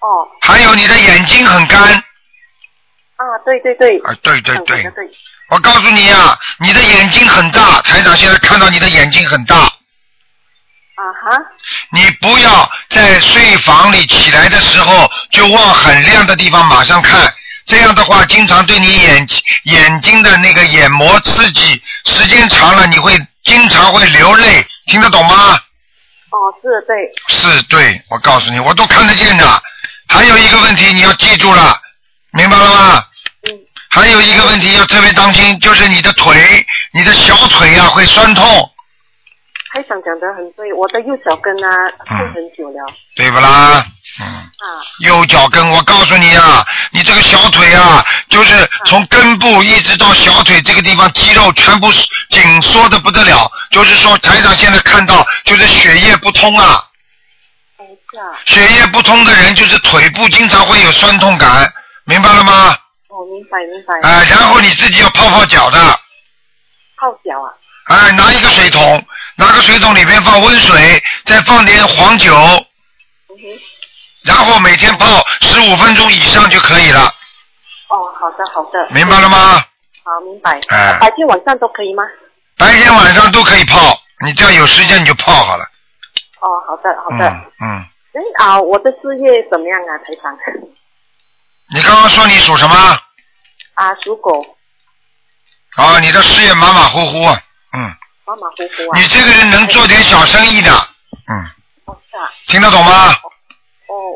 [0.00, 0.28] 哦。
[0.42, 1.80] 还有你的眼睛很干。
[1.80, 3.98] 啊，对对对。
[4.00, 4.82] 啊，对对对。
[4.82, 5.10] 对对。
[5.50, 9.56] 我告诉你啊，你的眼睛很大，台长现在看到你的眼睛很大。
[9.56, 9.70] 啊
[11.24, 11.38] 哈。
[11.90, 17.32] 你不要在睡房里起来的时候就往很亮的地方马上看，
[17.68, 19.26] 这样的话经常对你眼
[19.64, 23.14] 眼睛的那个眼膜刺激，时间长了你会
[23.44, 25.52] 经常会流泪，听得懂吗？
[26.30, 26.96] 哦，是对。
[27.28, 29.62] 是对，我告诉你，我都看得见的。
[30.08, 31.78] 还有一个问题你要记住了，
[32.32, 33.04] 明白了吗？
[33.42, 33.52] 嗯。
[33.90, 38.44] 还有一个问题要特别当心，就是你的腿，你的小腿啊会酸痛，
[39.74, 42.94] 台长讲的很对，我的右脚跟啊痛很久了。
[43.14, 43.84] 对不啦？
[43.86, 43.92] 嗯。
[44.24, 44.46] 啊。
[45.00, 51.90] 右脚跟，我告诉你啊，你这个小腿啊，就是从根部一直到小腿这个地方，肌肉全部
[52.30, 53.50] 紧缩的不得了。
[53.70, 56.84] 就是说，台长现在看到，就是血液不通啊。
[57.78, 58.24] 哦，是啊。
[58.46, 61.72] 血液不通的人，就是腿部经常会有酸痛感，
[62.04, 62.76] 明白了吗？
[63.08, 64.08] 哦，明白明白。
[64.08, 67.48] 啊、然后你自己要泡泡脚的，泡脚啊。
[67.86, 69.06] 哎、拿一个水桶，
[69.36, 72.34] 拿个水桶里面放温水，再放点黄酒。
[74.24, 75.06] 然后每天泡
[75.40, 77.00] 十五分钟以上就可以了，
[77.88, 78.86] 哦，好的好的。
[78.90, 79.64] 明白了吗？
[80.04, 80.58] 好，明白。
[80.68, 82.02] 哎白天晚上都可以吗？
[82.56, 83.78] 白天晚上都可以泡，
[84.24, 85.64] 你只要有时间你就泡好了。
[86.40, 87.28] 哦，好的好的。
[87.60, 87.68] 嗯
[88.12, 90.36] 哎，嗯啊，我的事业怎么样啊，台长？
[91.74, 92.74] 你刚刚说你属什么？
[93.74, 94.44] 啊，属狗，
[95.76, 97.24] 啊，你的事业马马虎虎，
[97.74, 97.94] 嗯，
[98.26, 98.98] 马马虎虎啊。
[98.98, 100.70] 你这个人能做点小生意的，
[101.28, 101.44] 嗯，
[101.84, 102.28] 哦，是啊。
[102.46, 103.12] 听得懂吗？
[103.12, 103.30] 哦，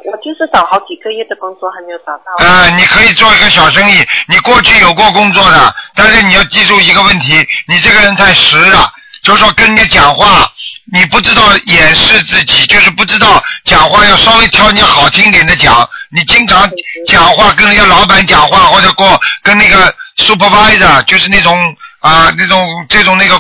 [0.05, 2.45] 我就是找好几个月的工作还没有找到。
[2.45, 8.93] 啊、你可以做一个小生意，你过去有过工作的，但是你要记住一个问题，你这个人太实了，
[9.23, 10.47] 就是说跟人家讲话，
[10.93, 16.71] 你不知道掩饰自己，就是不知道讲话要稍微挑你好听点的讲，你经常
[17.07, 23.37] 讲话跟人家老板讲话，或者过跟那个 supervisor，就是那种啊、那种这种那个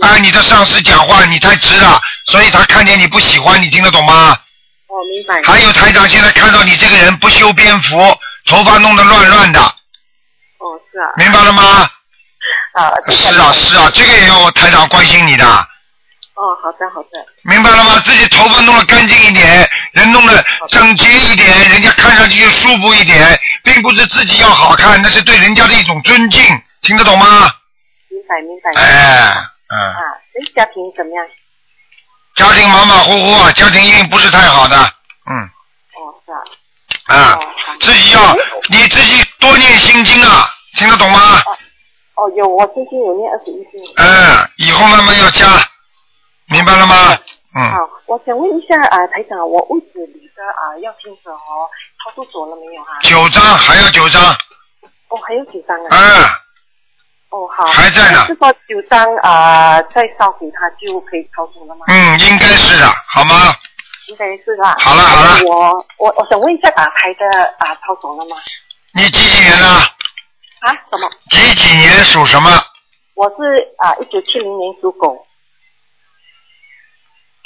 [0.00, 4.36] 啊、你的上司讲话，你太直了，所以他看见你不喜欢，你听得懂吗？
[4.90, 5.40] 哦，明白。
[5.44, 7.96] 还有台长现在看到你这个人不修边幅，
[8.46, 11.06] 头发弄得乱乱的，哦，是啊。
[11.16, 11.88] 明白了吗？
[12.74, 12.90] 啊。
[13.08, 17.24] 是啊是啊，这个也要我台长关心你的，哦，好的好的。
[17.44, 18.00] 明白了吗？
[18.04, 26.42] 自己头发弄得干净一点，人弄得整洁一点，人家看上去就舒服一点，并不是自己要好看，那是对人家的一种尊敬，
[26.82, 27.26] 听得懂吗？
[28.08, 28.80] 明白明白。
[28.80, 29.36] 哎，
[29.68, 30.02] 嗯，啊，
[30.34, 31.24] 那家庭怎么样？
[32.40, 34.74] 家庭马马虎虎啊，家庭一定不是太好的，
[35.26, 35.42] 嗯。
[35.44, 37.14] 哦，是啊。
[37.14, 37.38] 啊，
[37.80, 38.34] 自己要
[38.70, 41.18] 你自己多念心经啊，听得懂吗？
[42.16, 43.92] 哦，有，我最近有念二十一经。
[43.96, 45.46] 嗯，以后慢慢要加，
[46.46, 47.14] 明白了吗？
[47.54, 51.68] 嗯，好，我想问一下啊，台长，我屋子里的啊要听者哦，
[52.02, 52.88] 超度走了没有啊？
[53.02, 54.22] 九张还有九张，
[55.08, 55.88] 哦，还有几张啊？
[55.90, 56.24] 嗯，
[57.30, 57.66] 哦，好。
[57.68, 61.86] 还在呢是说九张啊，再烧给他就可以超度了吗？
[61.88, 63.54] 嗯，应该是的，好吗？
[64.08, 64.76] 应该是吧。
[64.80, 68.36] 好了好了我我我想问一下打胎的啊超走了吗？
[68.94, 69.66] 你几几年的？
[69.66, 70.74] 啊？
[70.90, 71.08] 什么？
[71.30, 72.50] 几几年属什么？
[73.14, 73.36] 我是
[73.78, 75.24] 啊一九七零年属狗，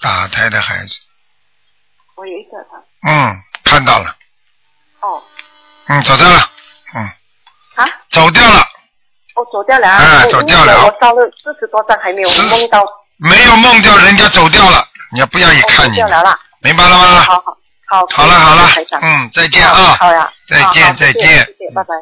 [0.00, 0.94] 打胎的孩子，
[2.16, 3.10] 我有一个他。
[3.10, 4.16] 嗯，看到了，
[5.00, 5.22] 哦。
[5.88, 6.50] 嗯，走掉了，
[6.94, 7.02] 嗯，
[7.74, 7.84] 啊？
[8.10, 8.64] 走掉了，
[9.34, 10.24] 哦，走掉了啊！
[10.30, 12.84] 走掉了我烧了四十多张，还没有梦到。
[13.16, 16.38] 没有梦掉，人家走掉了，你要不要也哦看你走掉，了啦。
[16.60, 17.20] 明白了吗？
[17.20, 17.56] 好好
[17.88, 18.06] 好。
[18.14, 18.68] 好了好了，
[19.02, 20.30] 嗯，再见啊，好呀。
[20.48, 21.94] 再见再见谢谢，拜拜。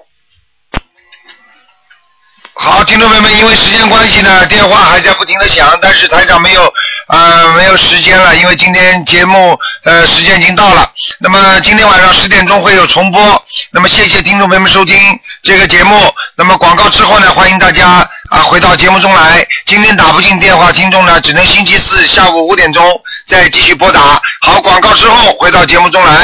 [2.54, 6.72] 好，听众朋友们，因为时间关系呢，电话还在不停的响，但是台长没有
[7.08, 10.88] 呃没有时间了，因为今天节目呃时间已经到了。
[11.18, 13.42] 那么今天晚上十点钟会有重播。
[13.72, 14.96] 那么谢谢听众朋友们收听
[15.42, 16.14] 这个节目。
[16.36, 19.44] 那么广告之后呢，欢迎大家啊回到节目中来。
[19.66, 22.84] 今天打不进电话，听众呢只能星期四下午五点钟
[23.26, 24.20] 再继续拨打。
[24.42, 26.20] 好，广告之后回到节目中来。